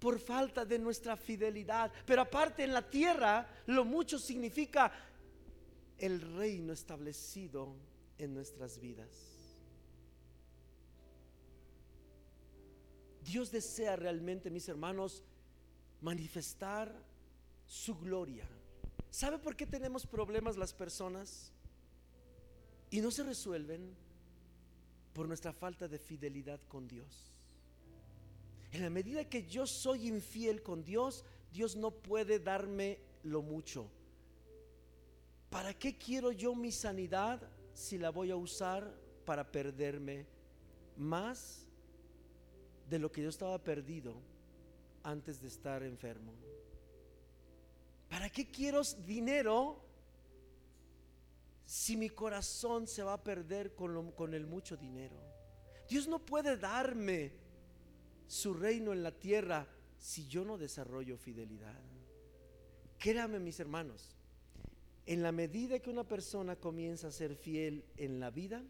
[0.00, 1.92] por falta de nuestra fidelidad.
[2.04, 4.90] Pero aparte en la tierra, lo mucho significa
[5.98, 7.76] el reino establecido
[8.18, 9.08] en nuestras vidas.
[13.22, 15.22] Dios desea realmente, mis hermanos,
[16.00, 16.92] manifestar
[17.68, 18.57] su gloria
[19.10, 21.52] ¿Sabe por qué tenemos problemas las personas?
[22.90, 23.94] Y no se resuelven
[25.12, 27.32] por nuestra falta de fidelidad con Dios.
[28.70, 33.90] En la medida que yo soy infiel con Dios, Dios no puede darme lo mucho.
[35.50, 37.40] ¿Para qué quiero yo mi sanidad
[37.72, 38.94] si la voy a usar
[39.24, 40.26] para perderme
[40.96, 41.66] más
[42.88, 44.14] de lo que yo estaba perdido
[45.02, 46.32] antes de estar enfermo?
[48.08, 49.84] ¿Para qué quiero dinero
[51.64, 55.16] si mi corazón se va a perder con, el mucho dinero?
[55.88, 57.32] Dios no puede darme
[58.26, 59.66] su reino en la tierra
[59.98, 61.78] si yo no desarrollo fidelidad.
[62.98, 64.16] Créame mis hermanos,
[65.06, 68.62] en la medida que una persona comienza a ser fiel en la vida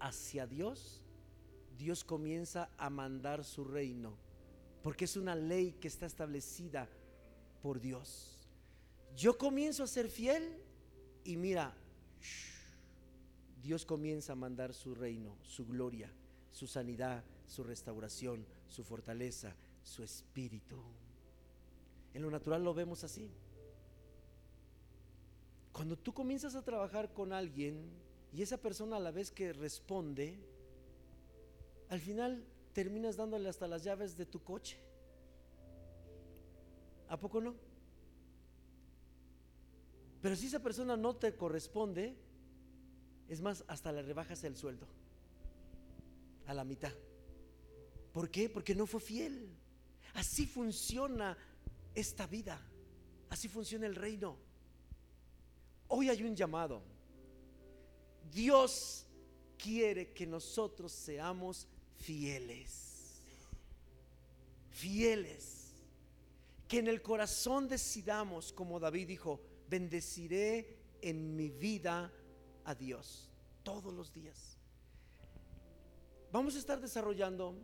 [0.00, 1.02] hacia Dios,
[1.76, 4.16] Dios comienza a mandar su reino,
[4.82, 6.88] porque es una ley que está establecida
[7.62, 8.36] por Dios.
[9.16, 10.62] Yo comienzo a ser fiel
[11.24, 11.74] y mira,
[13.62, 16.12] Dios comienza a mandar su reino, su gloria,
[16.52, 20.80] su sanidad, su restauración, su fortaleza, su espíritu.
[22.14, 23.30] En lo natural lo vemos así.
[25.72, 27.90] Cuando tú comienzas a trabajar con alguien
[28.32, 30.38] y esa persona a la vez que responde,
[31.88, 34.78] al final terminas dándole hasta las llaves de tu coche.
[37.08, 37.54] ¿A poco no?
[40.22, 42.16] Pero si esa persona no te corresponde,
[43.28, 44.86] es más, hasta le rebajas el sueldo
[46.46, 46.92] a la mitad.
[48.12, 48.48] ¿Por qué?
[48.48, 49.48] Porque no fue fiel.
[50.14, 51.36] Así funciona
[51.94, 52.60] esta vida.
[53.28, 54.36] Así funciona el reino.
[55.88, 56.82] Hoy hay un llamado.
[58.32, 59.06] Dios
[59.58, 63.20] quiere que nosotros seamos fieles.
[64.70, 65.55] Fieles.
[66.68, 72.12] Que en el corazón decidamos, como David dijo, bendeciré en mi vida
[72.64, 73.30] a Dios
[73.62, 74.56] todos los días.
[76.32, 77.54] Vamos a estar desarrollando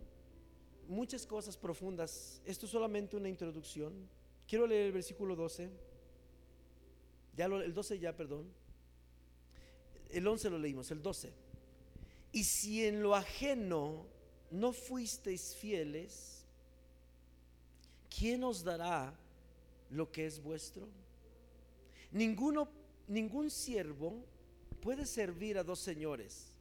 [0.89, 2.41] muchas cosas profundas.
[2.45, 4.09] Esto es solamente una introducción.
[4.47, 5.71] Quiero leer el versículo 12.
[7.37, 8.53] Ya el 12 ya, perdón.
[10.11, 11.33] El 11 lo leímos, el 12.
[12.33, 14.07] Y si en lo ajeno
[14.51, 16.32] no fuisteis fieles,
[18.19, 19.15] ¿quién os dará
[19.91, 20.89] lo que es vuestro?
[22.11, 22.69] Ninguno,
[23.09, 24.25] ningún siervo
[24.81, 26.53] puede servir a dos señores,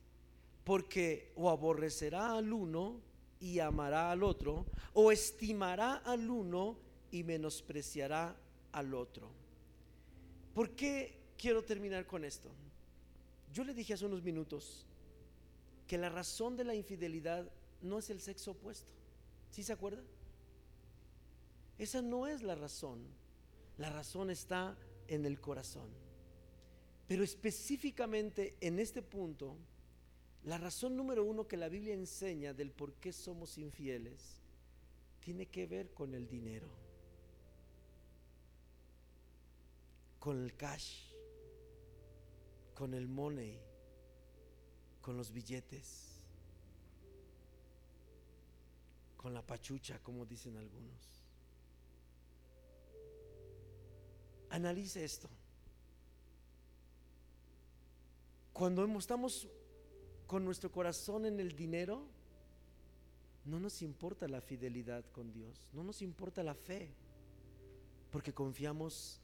[0.63, 3.01] porque o aborrecerá al uno
[3.39, 6.77] y amará al otro, o estimará al uno
[7.11, 8.35] y menospreciará
[8.71, 9.29] al otro.
[10.53, 12.49] ¿Por qué quiero terminar con esto?
[13.51, 14.85] Yo le dije hace unos minutos
[15.87, 18.91] que la razón de la infidelidad no es el sexo opuesto.
[19.49, 20.01] ¿Sí se acuerda?
[21.81, 22.99] Esa no es la razón.
[23.79, 24.77] La razón está
[25.07, 25.89] en el corazón.
[27.07, 29.57] Pero específicamente en este punto,
[30.43, 34.43] la razón número uno que la Biblia enseña del por qué somos infieles
[35.21, 36.69] tiene que ver con el dinero,
[40.19, 41.07] con el cash,
[42.75, 43.59] con el money,
[45.01, 46.11] con los billetes,
[49.17, 51.20] con la pachucha, como dicen algunos.
[54.51, 55.29] Analice esto.
[58.51, 59.47] Cuando estamos
[60.27, 62.05] con nuestro corazón en el dinero,
[63.45, 66.93] no nos importa la fidelidad con Dios, no nos importa la fe,
[68.11, 69.21] porque confiamos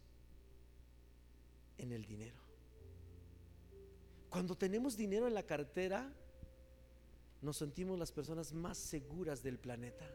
[1.78, 2.40] en el dinero.
[4.30, 6.10] Cuando tenemos dinero en la cartera,
[7.42, 10.10] nos sentimos las personas más seguras del planeta.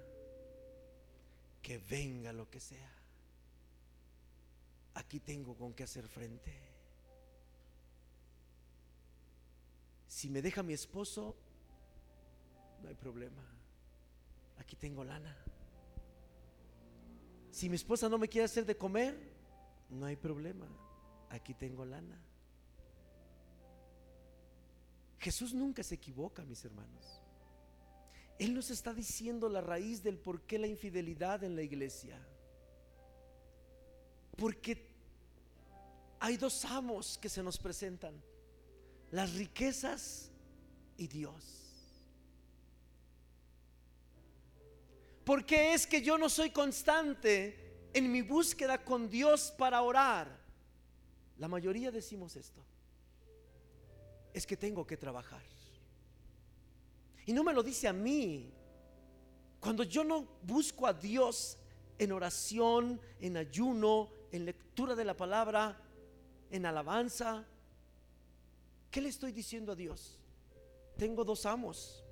[1.60, 3.01] Que venga lo que sea
[4.94, 6.52] aquí tengo con qué hacer frente.
[10.06, 11.36] Si me deja mi esposo,
[12.82, 13.42] no hay problema.
[14.58, 15.36] Aquí tengo lana.
[17.50, 19.16] Si mi esposa no me quiere hacer de comer,
[19.90, 20.68] no hay problema.
[21.30, 22.20] Aquí tengo lana.
[25.18, 27.22] Jesús nunca se equivoca, mis hermanos.
[28.38, 32.18] Él nos está diciendo la raíz del por qué la infidelidad en la iglesia.
[34.42, 34.76] Porque
[36.18, 38.20] hay dos amos que se nos presentan,
[39.12, 40.32] las riquezas
[40.96, 41.44] y Dios.
[45.24, 50.40] Porque es que yo no soy constante en mi búsqueda con Dios para orar.
[51.38, 52.64] La mayoría decimos esto.
[54.34, 55.44] Es que tengo que trabajar.
[57.26, 58.52] Y no me lo dice a mí.
[59.60, 61.58] Cuando yo no busco a Dios
[61.96, 65.78] en oración, en ayuno, en lectura de la palabra,
[66.50, 67.46] en alabanza.
[68.90, 70.18] ¿Qué le estoy diciendo a Dios?
[70.96, 72.02] Tengo dos amos.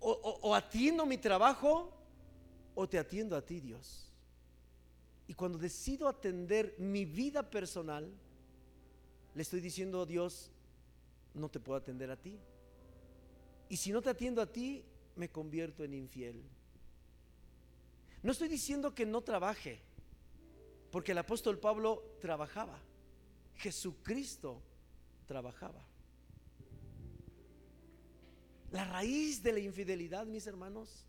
[0.00, 1.92] O, atiendo mi trabajo
[2.74, 4.12] o te atiendo a ti, Dios.
[5.26, 8.10] Y cuando decido atender mi vida personal,
[9.34, 10.50] le estoy diciendo a Dios,
[11.34, 12.38] no te puedo atender a ti.
[13.68, 14.84] Y si no te atiendo a ti,
[15.16, 16.42] me convierto en infiel.
[18.22, 19.87] No estoy diciendo que no trabaje.
[20.90, 22.78] Porque el apóstol Pablo trabajaba.
[23.54, 24.62] Jesucristo
[25.26, 25.84] trabajaba.
[28.70, 31.06] La raíz de la infidelidad, mis hermanos,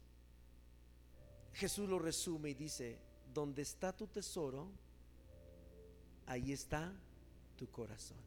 [1.54, 3.00] Jesús lo resume y dice,
[3.34, 4.72] donde está tu tesoro,
[6.26, 6.94] ahí está
[7.56, 8.18] tu corazón.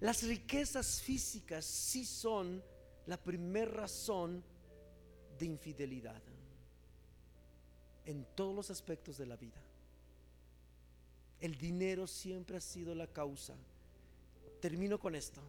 [0.00, 2.62] Las riquezas físicas sí son
[3.06, 4.42] la primera razón
[5.38, 6.22] de infidelidad
[8.04, 9.61] en todos los aspectos de la vida.
[11.42, 13.54] El dinero siempre ha sido la causa.
[14.60, 15.40] Termino con esto.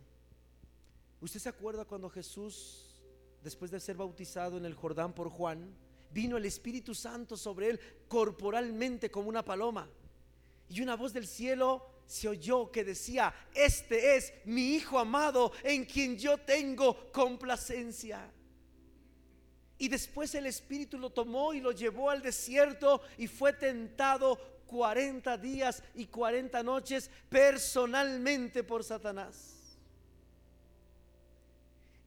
[1.22, 3.00] ¿Usted se acuerda cuando Jesús,
[3.44, 5.72] después de ser bautizado en el Jordán por Juan,
[6.10, 9.88] vino el Espíritu Santo sobre él corporalmente como una paloma.
[10.68, 15.86] Y una voz del cielo se oyó que decía, este es mi Hijo amado en
[15.86, 18.32] quien yo tengo complacencia.
[19.78, 25.38] Y después el Espíritu lo tomó y lo llevó al desierto y fue tentado 40
[25.38, 29.78] días y 40 noches personalmente por Satanás.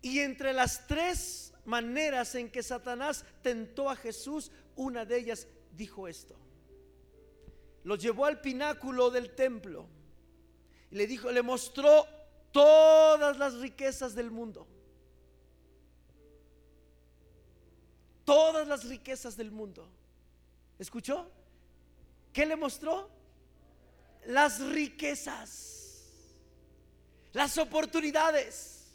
[0.03, 6.09] Y entre las tres maneras en que Satanás tentó a Jesús, una de ellas dijo
[6.09, 6.37] esto.
[7.85, 9.87] Lo llevó al pináculo del templo
[10.91, 12.07] y le dijo, le mostró
[12.53, 14.67] todas las riquezas del mundo.
[18.25, 19.89] Todas las riquezas del mundo.
[20.79, 21.31] ¿Escuchó?
[22.37, 23.09] ¿Qué le mostró?
[24.26, 26.05] Las riquezas,
[27.32, 28.89] las oportunidades,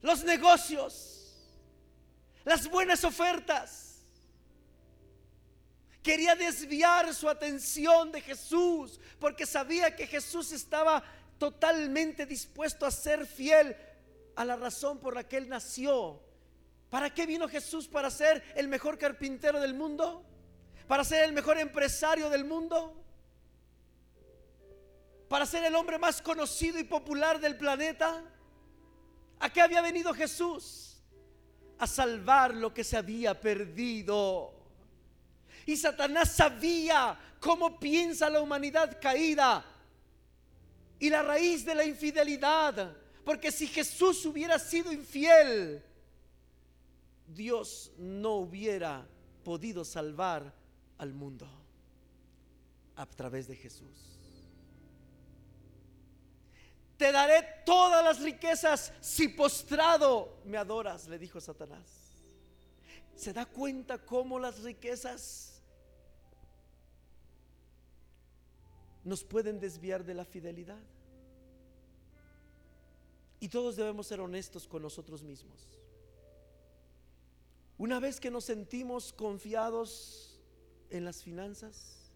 [0.00, 1.34] los negocios,
[2.44, 3.98] las buenas ofertas.
[6.04, 11.02] Quería desviar su atención de Jesús porque sabía que Jesús estaba
[11.36, 13.76] totalmente dispuesto a ser fiel
[14.36, 16.22] a la razón por la que él nació.
[16.90, 17.88] ¿Para qué vino Jesús?
[17.88, 20.29] ¿Para ser el mejor carpintero del mundo?
[20.90, 23.00] Para ser el mejor empresario del mundo,
[25.28, 28.24] para ser el hombre más conocido y popular del planeta.
[29.38, 31.00] ¿A qué había venido Jesús?
[31.78, 34.52] A salvar lo que se había perdido.
[35.64, 39.64] Y Satanás sabía cómo piensa la humanidad caída
[40.98, 42.96] y la raíz de la infidelidad.
[43.24, 45.84] Porque si Jesús hubiera sido infiel,
[47.28, 49.06] Dios no hubiera
[49.44, 50.58] podido salvar
[51.00, 51.48] al mundo
[52.94, 54.18] a través de Jesús.
[56.98, 61.86] Te daré todas las riquezas si postrado me adoras, le dijo Satanás.
[63.16, 65.62] ¿Se da cuenta cómo las riquezas
[69.02, 70.82] nos pueden desviar de la fidelidad?
[73.40, 75.66] Y todos debemos ser honestos con nosotros mismos.
[77.78, 80.29] Una vez que nos sentimos confiados
[80.90, 82.10] en las finanzas,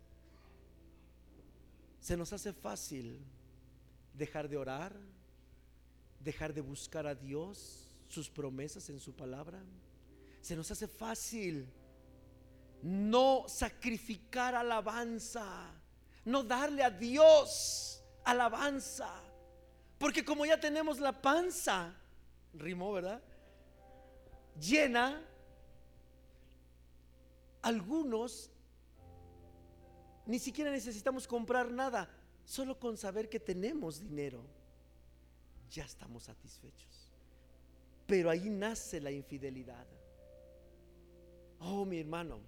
[2.01, 3.25] se nos hace fácil
[4.13, 4.95] dejar de orar,
[6.21, 9.63] dejar de buscar a Dios, sus promesas en su palabra.
[10.41, 11.67] Se nos hace fácil
[12.83, 15.73] no sacrificar alabanza,
[16.25, 19.11] no darle a Dios alabanza.
[19.99, 21.95] Porque como ya tenemos la panza,
[22.53, 23.23] rimó, ¿verdad?
[24.61, 25.23] Llena,
[27.63, 28.51] algunos
[30.27, 32.09] ni siquiera necesitamos comprar nada.
[32.45, 34.43] Solo con saber que tenemos dinero,
[35.71, 37.11] ya estamos satisfechos.
[38.07, 39.87] Pero ahí nace la infidelidad.
[41.61, 42.41] Oh, mi hermano,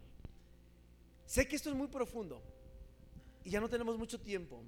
[1.24, 2.42] sé que esto es muy profundo
[3.42, 4.62] y ya no tenemos mucho tiempo,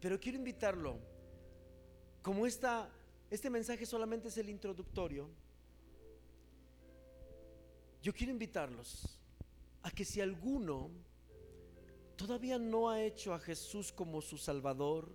[0.00, 0.98] pero quiero invitarlo,
[2.22, 2.88] como esta,
[3.30, 5.28] este mensaje solamente es el introductorio,
[8.02, 9.18] yo quiero invitarlos
[9.82, 10.90] a que si alguno
[12.16, 15.10] todavía no ha hecho a Jesús como su Salvador,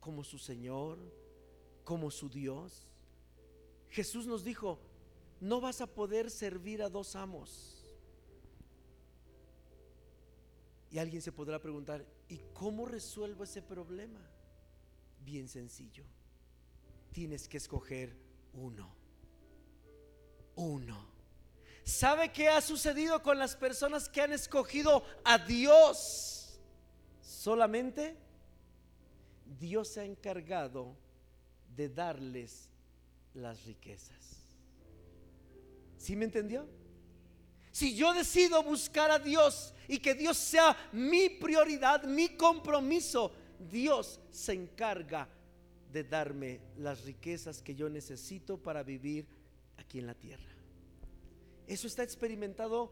[0.00, 0.98] como su Señor,
[1.84, 2.86] como su Dios.
[3.88, 4.80] Jesús nos dijo,
[5.40, 7.84] no vas a poder servir a dos amos.
[10.90, 14.20] Y alguien se podrá preguntar, ¿y cómo resuelvo ese problema?
[15.24, 16.04] Bien sencillo.
[17.12, 18.16] Tienes que escoger
[18.52, 18.94] uno.
[20.56, 21.13] Uno.
[21.84, 26.58] ¿Sabe qué ha sucedido con las personas que han escogido a Dios?
[27.20, 28.16] Solamente
[29.60, 30.96] Dios se ha encargado
[31.76, 32.70] de darles
[33.34, 34.46] las riquezas.
[35.98, 36.66] ¿Sí me entendió?
[37.70, 44.20] Si yo decido buscar a Dios y que Dios sea mi prioridad, mi compromiso, Dios
[44.30, 45.28] se encarga
[45.92, 49.26] de darme las riquezas que yo necesito para vivir
[49.76, 50.53] aquí en la tierra.
[51.66, 52.90] Eso está experimentado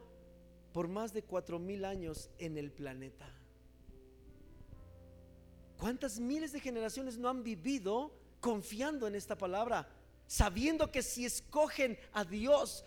[0.72, 3.28] por más de cuatro mil años en el planeta.
[5.78, 9.88] ¿Cuántas miles de generaciones no han vivido confiando en esta palabra?
[10.26, 12.84] Sabiendo que si escogen a Dios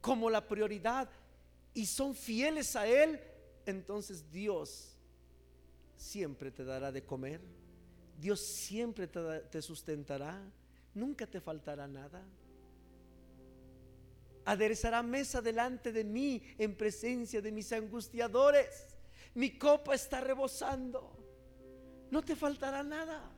[0.00, 1.08] como la prioridad
[1.74, 3.20] y son fieles a Él,
[3.66, 4.96] entonces Dios
[5.96, 7.40] siempre te dará de comer.
[8.18, 9.20] Dios siempre te,
[9.50, 10.42] te sustentará.
[10.94, 12.24] Nunca te faltará nada
[14.48, 18.96] aderezará mesa delante de mí en presencia de mis angustiadores.
[19.34, 21.12] Mi copa está rebosando.
[22.10, 23.30] No te faltará nada.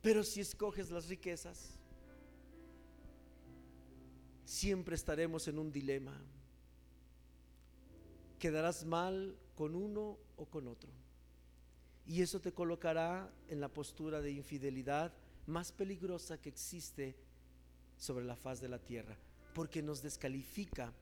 [0.00, 1.76] Pero si escoges las riquezas,
[4.44, 6.16] siempre estaremos en un dilema.
[8.38, 10.92] Quedarás mal con uno o con otro.
[12.06, 15.12] Y eso te colocará en la postura de infidelidad
[15.46, 17.16] más peligrosa que existe
[18.00, 19.14] sobre la faz de la tierra,
[19.54, 20.92] porque nos descalifica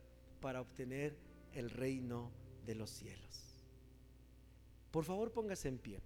[0.41, 1.15] para obtener
[1.53, 2.29] el reino
[2.65, 3.63] de los cielos.
[4.91, 5.99] Por favor, póngase en pie.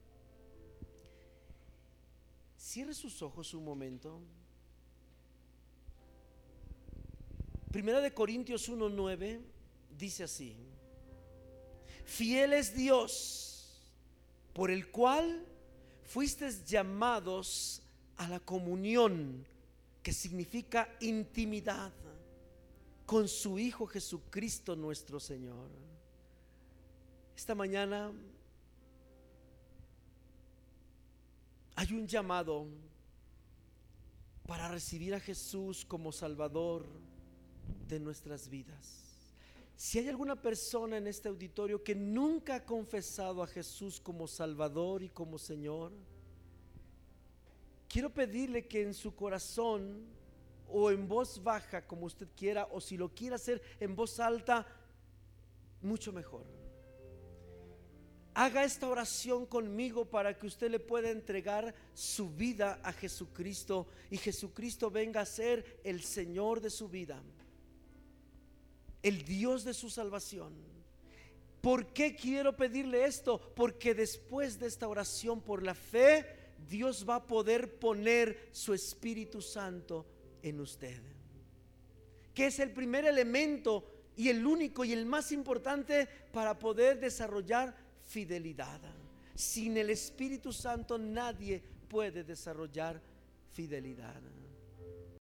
[2.58, 4.22] Cierre sus ojos un momento.
[7.72, 9.41] Primera de Corintios 1:9
[9.98, 10.56] dice así:
[12.06, 13.82] Fiel es Dios,
[14.54, 15.44] por el cual
[16.04, 17.82] fuisteis llamados
[18.18, 19.46] a la comunión,
[20.04, 21.93] que significa intimidad
[23.06, 25.70] con su Hijo Jesucristo nuestro Señor.
[27.36, 28.12] Esta mañana
[31.76, 32.68] hay un llamado
[34.45, 36.86] para recibir a Jesús como Salvador
[37.88, 38.99] de nuestras vidas.
[39.76, 45.01] Si hay alguna persona en este auditorio que nunca ha confesado a Jesús como Salvador
[45.01, 45.93] y como Señor,
[47.88, 50.06] quiero pedirle que en su corazón
[50.68, 54.66] o en voz baja, como usted quiera, o si lo quiere hacer en voz alta,
[55.82, 56.46] mucho mejor.
[58.36, 64.18] Haga esta oración conmigo para que usted le pueda entregar su vida a Jesucristo y
[64.18, 67.22] Jesucristo venga a ser el Señor de su vida,
[69.04, 70.54] el Dios de su salvación.
[71.62, 73.40] ¿Por qué quiero pedirle esto?
[73.56, 79.41] Porque después de esta oración por la fe, Dios va a poder poner su Espíritu
[79.41, 80.05] Santo
[80.41, 81.01] en usted.
[82.34, 87.76] Que es el primer elemento y el único y el más importante para poder desarrollar
[88.05, 88.80] fidelidad.
[89.36, 93.01] Sin el Espíritu Santo nadie puede desarrollar
[93.51, 94.22] fidelidad.